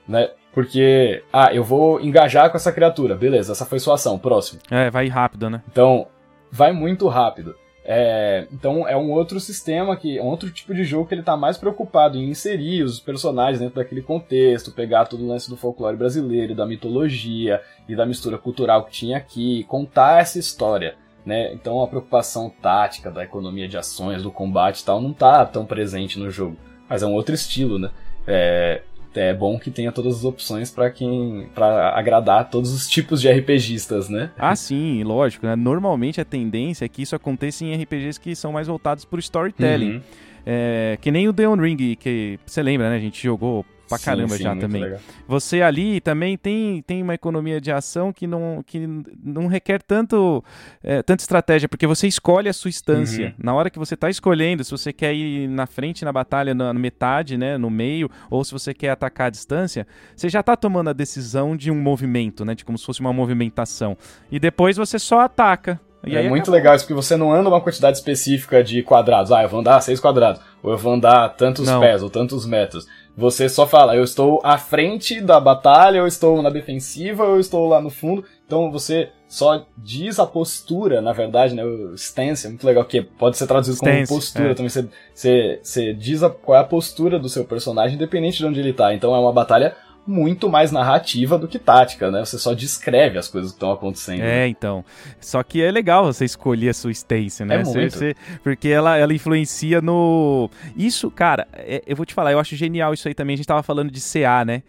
né? 0.05 0.31
Porque, 0.53 1.23
ah, 1.31 1.53
eu 1.53 1.63
vou 1.63 2.01
engajar 2.01 2.49
com 2.49 2.57
essa 2.57 2.73
criatura, 2.73 3.15
beleza, 3.15 3.53
essa 3.53 3.65
foi 3.65 3.79
sua 3.79 3.95
ação, 3.95 4.19
próximo. 4.19 4.59
É, 4.69 4.89
vai 4.89 5.07
rápido, 5.07 5.49
né? 5.49 5.61
Então, 5.71 6.07
vai 6.51 6.73
muito 6.73 7.07
rápido. 7.07 7.55
É, 7.87 8.47
então 8.51 8.87
é 8.87 8.97
um 8.97 9.11
outro 9.11 9.39
sistema 9.39 9.95
que 9.95 10.19
um 10.19 10.25
outro 10.25 10.49
tipo 10.49 10.73
de 10.73 10.83
jogo 10.83 11.07
que 11.07 11.13
ele 11.13 11.21
está 11.21 11.37
mais 11.37 11.55
preocupado 11.55 12.17
em 12.17 12.31
inserir 12.31 12.81
os 12.81 12.99
personagens 12.99 13.59
dentro 13.59 13.75
daquele 13.75 14.01
contexto, 14.01 14.71
pegar 14.71 15.05
todo 15.05 15.23
o 15.23 15.27
lance 15.27 15.47
do 15.47 15.55
folclore 15.55 15.95
brasileiro, 15.95 16.55
da 16.55 16.65
mitologia 16.65 17.61
e 17.87 17.95
da 17.95 18.03
mistura 18.03 18.39
cultural 18.39 18.85
que 18.85 18.91
tinha 18.91 19.17
aqui, 19.17 19.63
contar 19.65 20.21
essa 20.21 20.39
história. 20.39 20.95
Né? 21.23 21.53
Então 21.53 21.79
a 21.81 21.87
preocupação 21.87 22.49
tática 22.49 23.11
da 23.11 23.23
economia 23.23 23.67
de 23.67 23.77
ações, 23.77 24.23
do 24.23 24.31
combate 24.31 24.79
e 24.79 24.85
tal, 24.85 24.99
não 24.99 25.11
está 25.11 25.45
tão 25.45 25.63
presente 25.63 26.17
no 26.17 26.31
jogo. 26.31 26.57
Mas 26.89 27.03
é 27.03 27.05
um 27.05 27.13
outro 27.13 27.35
estilo, 27.35 27.77
né? 27.77 27.91
É, 28.27 28.81
é 29.15 29.33
bom 29.33 29.57
que 29.57 29.71
tenha 29.71 29.91
todas 29.91 30.17
as 30.17 30.25
opções 30.25 30.71
para 30.71 30.89
quem 30.89 31.47
para 31.53 31.97
agradar 31.97 32.49
todos 32.49 32.73
os 32.73 32.87
tipos 32.87 33.21
de 33.21 33.29
RPGistas, 33.29 34.09
né? 34.09 34.31
Ah, 34.37 34.55
sim, 34.55 35.03
lógico. 35.03 35.45
Né? 35.45 35.55
Normalmente 35.55 36.19
a 36.19 36.25
tendência 36.25 36.85
é 36.85 36.89
que 36.89 37.01
isso 37.01 37.15
aconteça 37.15 37.63
em 37.63 37.75
RPGs 37.75 38.19
que 38.19 38.35
são 38.35 38.51
mais 38.51 38.67
voltados 38.67 39.05
para 39.05 39.19
storytelling. 39.19 39.95
Uhum. 39.95 40.01
É, 40.45 40.97
que 41.01 41.09
nem 41.09 41.27
o 41.27 41.33
The 41.33 41.47
Ring, 41.47 41.95
que 41.95 42.39
você 42.45 42.61
lembra, 42.61 42.89
né? 42.89 42.97
A 42.97 42.99
gente 42.99 43.21
jogou 43.23 43.65
pra 43.87 43.97
sim, 43.97 44.05
caramba 44.05 44.35
sim, 44.35 44.43
já 44.43 44.55
também. 44.55 44.83
Legal. 44.83 44.99
Você 45.27 45.61
ali 45.61 46.01
também 46.01 46.37
tem, 46.37 46.81
tem 46.81 47.01
uma 47.01 47.13
economia 47.13 47.59
de 47.61 47.71
ação 47.71 48.11
que 48.11 48.27
não, 48.27 48.63
que 48.65 48.87
não 49.23 49.47
requer 49.47 49.81
tanto, 49.81 50.43
é, 50.83 51.01
tanta 51.01 51.21
estratégia, 51.21 51.69
porque 51.69 51.87
você 51.87 52.07
escolhe 52.07 52.49
a 52.49 52.53
sua 52.53 52.69
instância. 52.69 53.27
Uhum. 53.27 53.33
Na 53.37 53.53
hora 53.53 53.69
que 53.69 53.79
você 53.79 53.95
tá 53.95 54.09
escolhendo, 54.09 54.63
se 54.63 54.71
você 54.71 54.91
quer 54.91 55.13
ir 55.13 55.47
na 55.47 55.65
frente 55.65 56.03
na 56.03 56.11
batalha, 56.11 56.53
na, 56.53 56.73
na, 56.73 56.79
metade, 56.79 57.37
né, 57.37 57.57
no 57.57 57.69
meio, 57.69 58.09
ou 58.29 58.43
se 58.43 58.51
você 58.51 58.73
quer 58.73 58.89
atacar 58.89 59.27
a 59.27 59.29
distância, 59.29 59.87
você 60.15 60.29
já 60.29 60.41
tá 60.41 60.55
tomando 60.55 60.89
a 60.89 60.93
decisão 60.93 61.55
de 61.55 61.71
um 61.71 61.75
movimento, 61.75 62.45
né, 62.45 62.55
de 62.55 62.65
como 62.65 62.77
se 62.77 62.85
fosse 62.85 62.99
uma 62.99 63.13
movimentação. 63.13 63.97
E 64.31 64.39
depois 64.39 64.77
você 64.77 64.99
só 64.99 65.21
ataca. 65.21 65.79
E 66.05 66.15
é 66.15 66.21
muito 66.29 66.43
acabou. 66.43 66.53
legal 66.53 66.75
isso, 66.75 66.85
porque 66.85 66.93
você 66.93 67.17
não 67.17 67.33
anda 67.33 67.49
uma 67.49 67.59
quantidade 67.59 67.97
específica 67.97 68.63
de 68.63 68.83
quadrados. 68.83 69.31
Ah, 69.31 69.41
eu 69.41 69.49
vou 69.49 69.59
andar 69.59 69.81
seis 69.81 69.99
quadrados. 69.99 70.39
Ou 70.61 70.71
eu 70.71 70.77
vou 70.77 70.93
andar 70.93 71.29
tantos 71.29 71.65
não. 71.67 71.79
pés, 71.79 72.03
ou 72.03 72.09
tantos 72.09 72.45
metros. 72.45 72.87
Você 73.17 73.47
só 73.47 73.65
fala, 73.65 73.95
eu 73.95 74.03
estou 74.03 74.41
à 74.43 74.57
frente 74.57 75.21
da 75.21 75.39
batalha, 75.39 75.99
eu 75.99 76.07
estou 76.07 76.41
na 76.41 76.49
defensiva, 76.49 77.23
eu 77.23 77.39
estou 77.39 77.67
lá 77.67 77.79
no 77.79 77.89
fundo. 77.89 78.25
Então 78.45 78.69
você 78.69 79.09
só 79.27 79.65
diz 79.77 80.19
a 80.19 80.25
postura, 80.27 81.01
na 81.01 81.13
verdade, 81.13 81.55
né? 81.55 81.63
O 81.63 81.93
stance 81.95 82.45
é 82.45 82.49
muito 82.49 82.65
legal, 82.65 82.83
que 82.83 83.01
pode 83.01 83.37
ser 83.37 83.47
traduzido 83.47 83.77
stance, 83.77 84.07
como 84.07 84.19
postura 84.19 84.51
é. 84.51 84.53
também. 84.53 84.69
Você, 84.69 84.87
você, 85.13 85.59
você 85.63 85.93
diz 85.93 86.23
a, 86.23 86.29
qual 86.29 86.57
é 86.57 86.61
a 86.61 86.65
postura 86.65 87.17
do 87.17 87.29
seu 87.29 87.45
personagem, 87.45 87.95
independente 87.95 88.37
de 88.37 88.45
onde 88.45 88.59
ele 88.59 88.71
está. 88.71 88.93
Então 88.93 89.15
é 89.15 89.19
uma 89.19 89.33
batalha 89.33 89.75
muito 90.05 90.49
mais 90.49 90.71
narrativa 90.71 91.37
do 91.37 91.47
que 91.47 91.57
tática, 91.57 92.11
né? 92.11 92.23
Você 92.23 92.37
só 92.37 92.53
descreve 92.53 93.17
as 93.17 93.27
coisas 93.27 93.51
que 93.51 93.55
estão 93.55 93.71
acontecendo. 93.71 94.21
É, 94.21 94.41
né? 94.41 94.47
então. 94.47 94.85
Só 95.19 95.41
que 95.43 95.61
é 95.61 95.71
legal 95.71 96.05
você 96.05 96.25
escolher 96.25 96.69
a 96.69 96.73
sua 96.73 96.91
stance, 96.91 97.43
né? 97.43 97.55
É 97.55 97.63
muito. 97.63 97.97
Você, 97.97 98.15
porque 98.43 98.69
ela, 98.69 98.97
ela 98.97 99.13
influencia 99.13 99.81
no. 99.81 100.49
Isso, 100.75 101.09
cara, 101.09 101.47
é, 101.53 101.81
eu 101.87 101.95
vou 101.95 102.05
te 102.05 102.13
falar, 102.13 102.31
eu 102.31 102.39
acho 102.39 102.55
genial 102.55 102.93
isso 102.93 103.07
aí 103.07 103.13
também. 103.13 103.33
A 103.33 103.37
gente 103.37 103.47
tava 103.47 103.63
falando 103.63 103.91
de 103.91 103.99
CA, 103.99 104.45
né? 104.45 104.63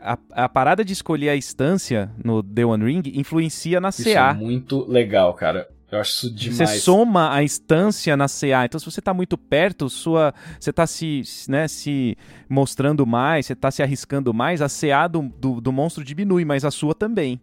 A, 0.00 0.18
a, 0.32 0.48
parada 0.48 0.84
de 0.84 0.92
escolher 0.92 1.30
a 1.30 1.36
instância 1.36 2.10
no 2.22 2.42
The 2.42 2.64
One 2.64 2.84
Ring 2.84 3.02
influencia 3.14 3.80
na 3.80 3.88
isso 3.88 4.04
CA. 4.04 4.30
É 4.30 4.34
muito 4.34 4.88
legal, 4.88 5.32
cara. 5.34 5.68
Eu 5.90 6.00
acho 6.00 6.10
isso 6.10 6.30
demais. 6.34 6.70
Você 6.70 6.78
soma 6.80 7.32
a 7.32 7.42
instância 7.42 8.16
na 8.16 8.26
CA. 8.26 8.64
Então, 8.64 8.78
se 8.78 8.84
você 8.86 9.00
está 9.00 9.14
muito 9.14 9.38
perto, 9.38 9.88
sua, 9.88 10.34
você 10.58 10.70
está 10.70 10.86
se, 10.86 11.22
né, 11.48 11.68
se 11.68 12.16
mostrando 12.48 13.06
mais, 13.06 13.46
você 13.46 13.52
está 13.52 13.70
se 13.70 13.82
arriscando 13.82 14.34
mais, 14.34 14.60
a 14.60 14.68
CA 14.68 15.06
do, 15.06 15.22
do, 15.22 15.60
do, 15.60 15.72
monstro 15.72 16.02
diminui, 16.02 16.44
mas 16.44 16.64
a 16.64 16.70
sua 16.70 16.94
também. 16.94 17.40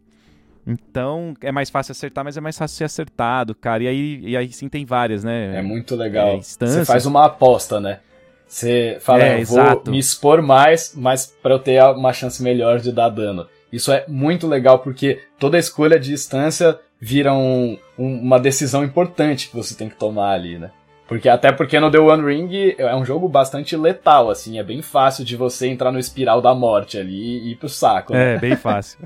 Então, 0.67 1.33
é 1.41 1.51
mais 1.51 1.69
fácil 1.69 1.91
acertar, 1.91 2.23
mas 2.23 2.37
é 2.37 2.41
mais 2.41 2.57
fácil 2.57 2.77
ser 2.77 2.83
acertado, 2.85 3.55
cara. 3.55 3.83
E 3.83 3.87
aí, 3.87 4.19
e 4.21 4.37
aí 4.37 4.51
sim 4.51 4.67
tem 4.67 4.85
várias, 4.85 5.23
né? 5.23 5.57
É 5.57 5.61
muito 5.61 5.95
legal. 5.95 6.37
É, 6.37 6.41
você 6.41 6.85
faz 6.85 7.05
uma 7.05 7.25
aposta, 7.25 7.79
né? 7.79 7.99
Você 8.47 8.97
fala, 9.01 9.23
é, 9.23 9.41
eu 9.41 9.45
vou 9.45 9.59
exato. 9.59 9.91
me 9.91 9.97
expor 9.97 10.41
mais, 10.41 10.93
mas 10.95 11.25
para 11.25 11.55
eu 11.55 11.59
ter 11.59 11.83
uma 11.83 12.13
chance 12.13 12.41
melhor 12.43 12.79
de 12.79 12.91
dar 12.91 13.09
dano. 13.09 13.47
Isso 13.71 13.91
é 13.91 14.05
muito 14.07 14.47
legal 14.47 14.79
porque 14.79 15.19
toda 15.39 15.57
escolha 15.57 15.99
de 15.99 16.09
distância 16.09 16.79
vira 17.03 17.33
um, 17.33 17.77
um, 17.99 18.21
uma 18.21 18.39
decisão 18.39 18.81
importante 18.81 19.49
que 19.49 19.55
você 19.55 19.75
tem 19.75 19.89
que 19.89 19.95
tomar 19.95 20.31
ali, 20.31 20.57
né? 20.57 20.71
Porque 21.05 21.27
até 21.27 21.51
porque 21.51 21.77
no 21.77 21.91
The 21.91 21.99
One 21.99 22.23
Ring 22.23 22.75
é 22.77 22.95
um 22.95 23.03
jogo 23.03 23.27
bastante 23.27 23.75
letal, 23.75 24.29
assim, 24.29 24.57
é 24.57 24.63
bem 24.63 24.81
fácil 24.81 25.25
de 25.25 25.35
você 25.35 25.67
entrar 25.67 25.91
no 25.91 25.99
espiral 25.99 26.41
da 26.41 26.55
morte 26.55 26.97
ali 26.97 27.39
e 27.39 27.51
ir 27.51 27.55
pro 27.57 27.67
saco. 27.67 28.13
Né? 28.13 28.35
É, 28.35 28.39
bem 28.39 28.55
fácil. 28.55 28.99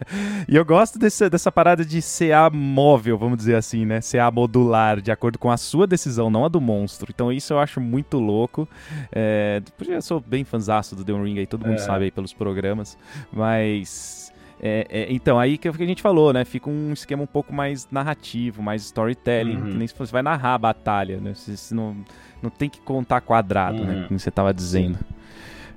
e 0.48 0.56
eu 0.56 0.64
gosto 0.64 0.98
desse, 0.98 1.28
dessa 1.28 1.52
parada 1.52 1.84
de 1.84 2.00
CA 2.00 2.48
móvel, 2.50 3.18
vamos 3.18 3.36
dizer 3.36 3.56
assim, 3.56 3.84
né? 3.84 4.00
CA 4.00 4.30
modular, 4.30 5.02
de 5.02 5.12
acordo 5.12 5.38
com 5.38 5.50
a 5.50 5.58
sua 5.58 5.86
decisão, 5.86 6.30
não 6.30 6.46
a 6.46 6.48
do 6.48 6.60
monstro. 6.60 7.12
Então 7.14 7.30
isso 7.30 7.52
eu 7.52 7.58
acho 7.58 7.82
muito 7.82 8.18
louco. 8.18 8.66
É, 9.12 9.60
eu 9.86 10.00
sou 10.00 10.20
bem 10.20 10.44
fanzaço 10.44 10.96
do 10.96 11.04
The 11.04 11.12
One 11.12 11.28
Ring 11.28 11.38
aí, 11.38 11.46
todo 11.46 11.66
mundo 11.66 11.76
é. 11.76 11.84
sabe 11.84 12.06
aí 12.06 12.10
pelos 12.10 12.32
programas, 12.32 12.96
mas 13.30 14.31
é, 14.64 14.86
é, 14.88 15.12
então, 15.12 15.40
aí 15.40 15.58
que, 15.58 15.66
é 15.66 15.72
que 15.72 15.82
a 15.82 15.86
gente 15.86 16.00
falou, 16.00 16.32
né? 16.32 16.44
Fica 16.44 16.70
um 16.70 16.92
esquema 16.92 17.24
um 17.24 17.26
pouco 17.26 17.52
mais 17.52 17.88
narrativo, 17.90 18.62
mais 18.62 18.82
storytelling. 18.84 19.56
Uhum. 19.56 19.74
Nem 19.74 19.88
se 19.88 19.94
você 19.98 20.12
vai 20.12 20.22
narrar 20.22 20.54
a 20.54 20.58
batalha, 20.58 21.20
né? 21.20 21.34
Você, 21.34 21.56
você 21.56 21.74
não, 21.74 21.96
não 22.40 22.48
tem 22.48 22.70
que 22.70 22.80
contar 22.80 23.20
quadrado, 23.22 23.84
né, 23.84 23.92
uhum. 23.92 24.00
né? 24.02 24.06
Como 24.06 24.20
você 24.20 24.28
estava 24.28 24.54
dizendo. 24.54 25.00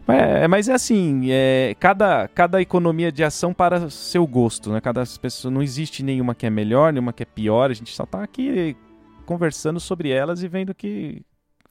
É, 0.08 0.48
mas 0.48 0.70
é 0.70 0.74
assim, 0.74 1.32
é, 1.32 1.76
cada, 1.80 2.28
cada 2.28 2.62
economia 2.62 3.12
de 3.12 3.24
ação 3.24 3.56
para 3.56 3.90
seu 3.90 4.28
gosto, 4.28 4.72
né? 4.72 4.80
Cada 4.80 5.04
pessoa 5.20 5.52
não 5.52 5.64
existe 5.64 6.04
nenhuma 6.04 6.36
que 6.36 6.46
é 6.46 6.50
melhor, 6.52 6.94
nenhuma 6.94 7.12
que 7.12 7.24
é 7.24 7.26
pior. 7.26 7.72
A 7.72 7.74
gente 7.74 7.92
só 7.92 8.04
está 8.04 8.22
aqui 8.22 8.78
conversando 9.26 9.80
sobre 9.80 10.12
elas 10.12 10.44
e 10.44 10.48
vendo 10.48 10.76
que 10.76 11.24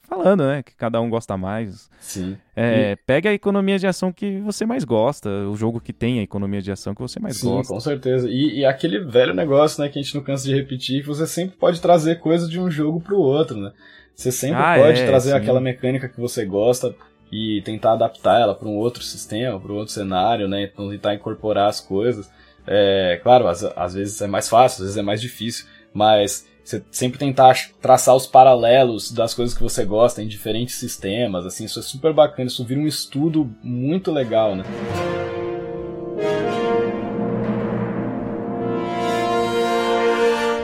falando, 0.06 0.46
né? 0.46 0.62
Que 0.62 0.74
cada 0.74 1.00
um 1.00 1.10
gosta 1.10 1.36
mais. 1.36 1.90
Sim. 2.00 2.36
É, 2.54 2.92
e... 2.92 2.96
Pega 2.96 3.30
a 3.30 3.34
economia 3.34 3.78
de 3.78 3.86
ação 3.86 4.12
que 4.12 4.38
você 4.40 4.64
mais 4.64 4.84
gosta, 4.84 5.28
o 5.28 5.56
jogo 5.56 5.80
que 5.80 5.92
tem 5.92 6.20
a 6.20 6.22
economia 6.22 6.62
de 6.62 6.70
ação 6.70 6.94
que 6.94 7.00
você 7.00 7.18
mais 7.18 7.36
Sim, 7.36 7.48
gosta. 7.48 7.72
com 7.72 7.80
certeza. 7.80 8.28
E, 8.28 8.60
e, 8.60 8.64
aquele 8.64 9.00
velho 9.00 9.34
negócio, 9.34 9.82
né, 9.82 9.88
que 9.88 9.98
a 9.98 10.02
gente 10.02 10.14
não 10.14 10.22
cansa 10.22 10.46
de 10.46 10.54
repetir, 10.54 11.02
que 11.02 11.08
você 11.08 11.26
sempre 11.26 11.56
pode 11.56 11.80
trazer 11.80 12.20
coisas 12.20 12.48
de 12.48 12.60
um 12.60 12.70
jogo 12.70 13.00
pro 13.00 13.18
outro, 13.18 13.56
né? 13.58 13.72
Você 14.14 14.30
sempre 14.30 14.62
ah, 14.62 14.76
pode 14.78 15.00
é, 15.00 15.06
trazer 15.06 15.30
sim. 15.30 15.36
aquela 15.36 15.60
mecânica 15.60 16.08
que 16.08 16.20
você 16.20 16.44
gosta 16.44 16.94
e 17.32 17.62
tentar 17.62 17.94
adaptar 17.94 18.40
ela 18.40 18.54
para 18.54 18.68
um 18.68 18.76
outro 18.76 19.02
sistema, 19.02 19.58
para 19.58 19.72
um 19.72 19.76
outro 19.76 19.92
cenário, 19.92 20.46
né? 20.46 20.62
Então 20.62 20.88
tentar 20.90 21.14
incorporar 21.14 21.68
as 21.68 21.80
coisas. 21.80 22.30
É, 22.66 23.20
claro, 23.22 23.48
às, 23.48 23.64
às 23.64 23.94
vezes 23.94 24.20
é 24.22 24.26
mais 24.26 24.48
fácil, 24.48 24.82
às 24.82 24.86
vezes 24.86 24.96
é 24.96 25.02
mais 25.02 25.20
difícil, 25.20 25.66
mas 25.92 26.46
você 26.64 26.82
sempre 26.90 27.18
tentar 27.18 27.54
traçar 27.80 28.16
os 28.16 28.26
paralelos 28.26 29.12
das 29.12 29.34
coisas 29.34 29.54
que 29.54 29.62
você 29.62 29.84
gosta 29.84 30.22
em 30.22 30.26
diferentes 30.26 30.76
sistemas, 30.76 31.44
assim, 31.44 31.66
isso 31.66 31.78
é 31.78 31.82
super 31.82 32.12
bacana, 32.14 32.48
isso 32.48 32.64
vira 32.64 32.80
um 32.80 32.86
estudo 32.86 33.54
muito 33.62 34.10
legal, 34.10 34.56
né? 34.56 34.64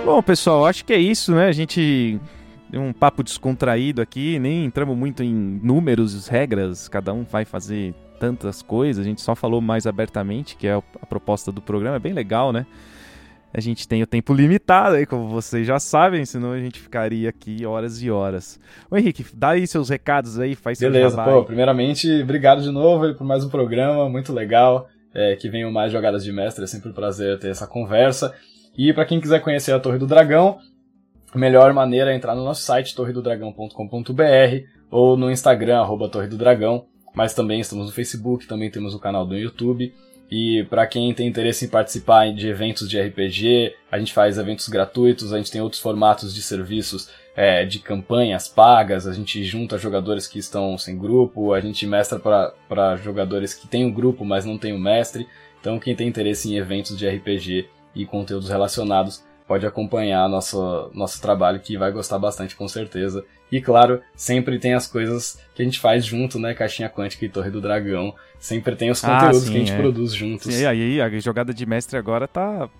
Bom, 0.04 0.22
pessoal, 0.22 0.66
acho 0.66 0.84
que 0.84 0.92
é 0.92 0.98
isso, 0.98 1.32
né? 1.34 1.46
A 1.46 1.52
gente 1.52 2.18
deu 2.70 2.80
um 2.80 2.92
papo 2.92 3.22
descontraído 3.22 4.00
aqui, 4.00 4.38
nem 4.38 4.64
entramos 4.64 4.96
muito 4.96 5.22
em 5.22 5.34
números, 5.34 6.26
regras, 6.28 6.88
cada 6.88 7.12
um 7.12 7.24
vai 7.24 7.44
fazer 7.44 7.94
tantas 8.18 8.62
coisas, 8.62 9.04
a 9.04 9.08
gente 9.08 9.20
só 9.20 9.34
falou 9.34 9.60
mais 9.60 9.86
abertamente, 9.86 10.56
que 10.56 10.66
é 10.66 10.74
a 10.74 11.06
proposta 11.06 11.52
do 11.52 11.60
programa, 11.60 11.96
é 11.96 12.00
bem 12.00 12.12
legal, 12.12 12.52
né? 12.52 12.66
A 13.52 13.60
gente 13.60 13.88
tem 13.88 14.02
o 14.02 14.06
tempo 14.06 14.32
limitado 14.32 14.96
aí, 14.96 15.04
como 15.04 15.28
vocês 15.28 15.66
já 15.66 15.80
sabem, 15.80 16.24
senão 16.24 16.52
a 16.52 16.58
gente 16.58 16.78
ficaria 16.78 17.28
aqui 17.28 17.66
horas 17.66 18.00
e 18.00 18.10
horas. 18.10 18.60
Ô 18.88 18.96
Henrique, 18.96 19.24
dá 19.34 19.50
aí 19.50 19.66
seus 19.66 19.88
recados 19.88 20.38
aí, 20.38 20.54
faz 20.54 20.78
seu 20.78 20.90
Beleza, 20.90 21.22
pô, 21.22 21.44
primeiramente, 21.44 22.22
obrigado 22.22 22.62
de 22.62 22.70
novo 22.70 23.12
por 23.14 23.26
mais 23.26 23.44
um 23.44 23.48
programa, 23.48 24.08
muito 24.08 24.32
legal. 24.32 24.88
É, 25.12 25.34
que 25.34 25.48
venham 25.50 25.72
mais 25.72 25.90
jogadas 25.90 26.22
de 26.22 26.30
mestre, 26.30 26.62
é 26.62 26.66
sempre 26.68 26.90
um 26.90 26.92
prazer 26.92 27.36
ter 27.40 27.48
essa 27.48 27.66
conversa. 27.66 28.32
E 28.78 28.92
para 28.92 29.04
quem 29.04 29.20
quiser 29.20 29.40
conhecer 29.40 29.72
a 29.72 29.80
Torre 29.80 29.98
do 29.98 30.06
Dragão, 30.06 30.58
a 31.34 31.38
melhor 31.38 31.72
maneira 31.72 32.12
é 32.12 32.16
entrar 32.16 32.36
no 32.36 32.44
nosso 32.44 32.62
site 32.62 32.94
torredodragão.com.br, 32.94 33.72
ou 34.88 35.16
no 35.16 35.28
Instagram, 35.28 35.80
arroba 35.80 36.08
Torre 36.08 36.28
do 36.28 36.36
Dragão, 36.36 36.86
mas 37.12 37.34
também 37.34 37.60
estamos 37.60 37.86
no 37.86 37.92
Facebook, 37.92 38.46
também 38.46 38.70
temos 38.70 38.94
o 38.94 39.00
canal 39.00 39.26
do 39.26 39.36
YouTube. 39.36 39.92
E 40.30 40.64
para 40.70 40.86
quem 40.86 41.12
tem 41.12 41.26
interesse 41.26 41.64
em 41.64 41.68
participar 41.68 42.32
de 42.32 42.46
eventos 42.46 42.88
de 42.88 43.00
RPG, 43.00 43.74
a 43.90 43.98
gente 43.98 44.12
faz 44.12 44.38
eventos 44.38 44.68
gratuitos, 44.68 45.32
a 45.32 45.38
gente 45.38 45.50
tem 45.50 45.60
outros 45.60 45.82
formatos 45.82 46.32
de 46.32 46.40
serviços 46.40 47.10
é, 47.34 47.64
de 47.64 47.80
campanhas 47.80 48.46
pagas, 48.46 49.08
a 49.08 49.12
gente 49.12 49.42
junta 49.42 49.76
jogadores 49.76 50.28
que 50.28 50.38
estão 50.38 50.78
sem 50.78 50.96
grupo, 50.96 51.52
a 51.52 51.60
gente 51.60 51.84
mestra 51.84 52.20
para 52.20 52.96
jogadores 52.96 53.54
que 53.54 53.66
têm 53.66 53.84
um 53.84 53.92
grupo, 53.92 54.24
mas 54.24 54.44
não 54.44 54.56
tem 54.56 54.72
o 54.72 54.76
um 54.76 54.80
mestre. 54.80 55.26
Então 55.60 55.80
quem 55.80 55.96
tem 55.96 56.06
interesse 56.06 56.48
em 56.48 56.56
eventos 56.56 56.96
de 56.96 57.08
RPG 57.08 57.68
e 57.94 58.06
conteúdos 58.06 58.48
relacionados 58.48 59.24
pode 59.50 59.66
acompanhar 59.66 60.28
nosso, 60.28 60.92
nosso 60.94 61.20
trabalho 61.20 61.58
que 61.58 61.76
vai 61.76 61.90
gostar 61.90 62.20
bastante 62.20 62.54
com 62.54 62.68
certeza. 62.68 63.24
E 63.50 63.60
claro, 63.60 64.00
sempre 64.14 64.60
tem 64.60 64.74
as 64.74 64.86
coisas 64.86 65.40
que 65.56 65.60
a 65.60 65.64
gente 65.64 65.80
faz 65.80 66.06
junto, 66.06 66.38
né? 66.38 66.54
Caixinha 66.54 66.88
Quântica 66.88 67.24
e 67.24 67.28
Torre 67.28 67.50
do 67.50 67.60
Dragão. 67.60 68.14
Sempre 68.38 68.76
tem 68.76 68.92
os 68.92 69.02
ah, 69.02 69.08
conteúdos 69.08 69.42
ah, 69.42 69.46
sim, 69.46 69.50
que 69.50 69.56
a 69.56 69.58
gente 69.58 69.72
é. 69.72 69.76
produz 69.76 70.14
juntos. 70.14 70.60
E 70.60 70.64
aí, 70.64 71.00
a 71.00 71.10
jogada 71.18 71.52
de 71.52 71.66
mestre 71.66 71.98
agora 71.98 72.28
tá 72.28 72.70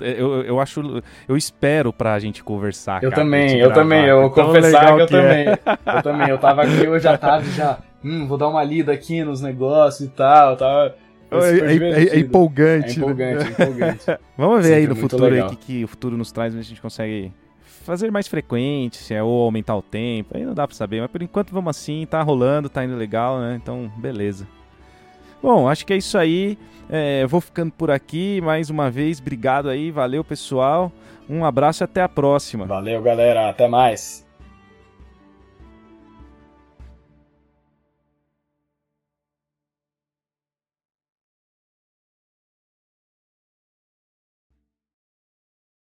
é, 0.00 0.12
eu, 0.18 0.42
eu 0.42 0.58
acho. 0.58 1.02
Eu 1.28 1.36
espero 1.36 1.92
pra 1.92 2.18
gente 2.18 2.42
conversar. 2.42 3.02
Eu 3.02 3.10
cara, 3.10 3.22
também, 3.22 3.60
eu 3.60 3.70
também. 3.74 4.06
Eu 4.06 4.22
vou 4.22 4.30
confessar 4.30 4.86
que 4.86 5.02
eu 5.02 5.06
que 5.06 5.12
também. 5.12 5.48
É. 5.48 5.58
Eu 5.98 6.02
também. 6.02 6.28
Eu 6.30 6.38
tava 6.38 6.62
aqui 6.62 6.88
hoje 6.88 7.06
à 7.06 7.18
tarde 7.18 7.50
já. 7.52 7.78
Hum, 8.02 8.26
vou 8.26 8.38
dar 8.38 8.48
uma 8.48 8.64
lida 8.64 8.90
aqui 8.90 9.22
nos 9.22 9.42
negócios 9.42 10.08
e 10.08 10.10
tal. 10.10 10.56
Tava. 10.56 10.94
É, 11.30 12.04
é, 12.04 12.16
é, 12.16 12.18
empolgante. 12.18 12.90
É 12.90 13.02
empolgante, 13.02 13.44
né? 13.44 13.50
é 13.58 13.62
empolgante. 13.62 14.04
Vamos 14.36 14.56
ver 14.58 14.62
Sempre 14.64 14.80
aí 14.80 14.86
no 14.86 14.96
futuro 14.96 15.34
aí 15.34 15.48
que, 15.50 15.56
que 15.56 15.84
o 15.84 15.88
futuro 15.88 16.16
nos 16.16 16.32
traz, 16.32 16.54
a 16.54 16.62
gente 16.62 16.80
consegue 16.80 17.32
fazer 17.86 18.10
mais 18.10 18.26
frequente, 18.26 18.96
se 18.96 19.14
é 19.14 19.22
ou 19.22 19.44
aumentar 19.44 19.76
o 19.76 19.82
tempo, 19.82 20.36
aí 20.36 20.44
não 20.44 20.54
dá 20.54 20.66
pra 20.66 20.76
saber, 20.76 21.00
mas 21.00 21.10
por 21.10 21.22
enquanto 21.22 21.52
vamos 21.52 21.70
assim, 21.70 22.04
tá 22.10 22.20
rolando, 22.20 22.68
tá 22.68 22.84
indo 22.84 22.96
legal, 22.96 23.38
né? 23.38 23.58
Então, 23.62 23.90
beleza. 23.96 24.46
Bom, 25.42 25.68
acho 25.68 25.86
que 25.86 25.92
é 25.92 25.96
isso 25.96 26.18
aí. 26.18 26.58
É, 26.90 27.26
vou 27.26 27.40
ficando 27.40 27.72
por 27.72 27.90
aqui 27.90 28.40
mais 28.40 28.70
uma 28.70 28.90
vez. 28.90 29.20
Obrigado 29.20 29.68
aí, 29.68 29.90
valeu 29.90 30.24
pessoal. 30.24 30.90
Um 31.28 31.44
abraço 31.44 31.82
e 31.82 31.84
até 31.84 32.02
a 32.02 32.08
próxima. 32.08 32.66
Valeu, 32.66 33.00
galera. 33.02 33.48
Até 33.48 33.68
mais. 33.68 34.25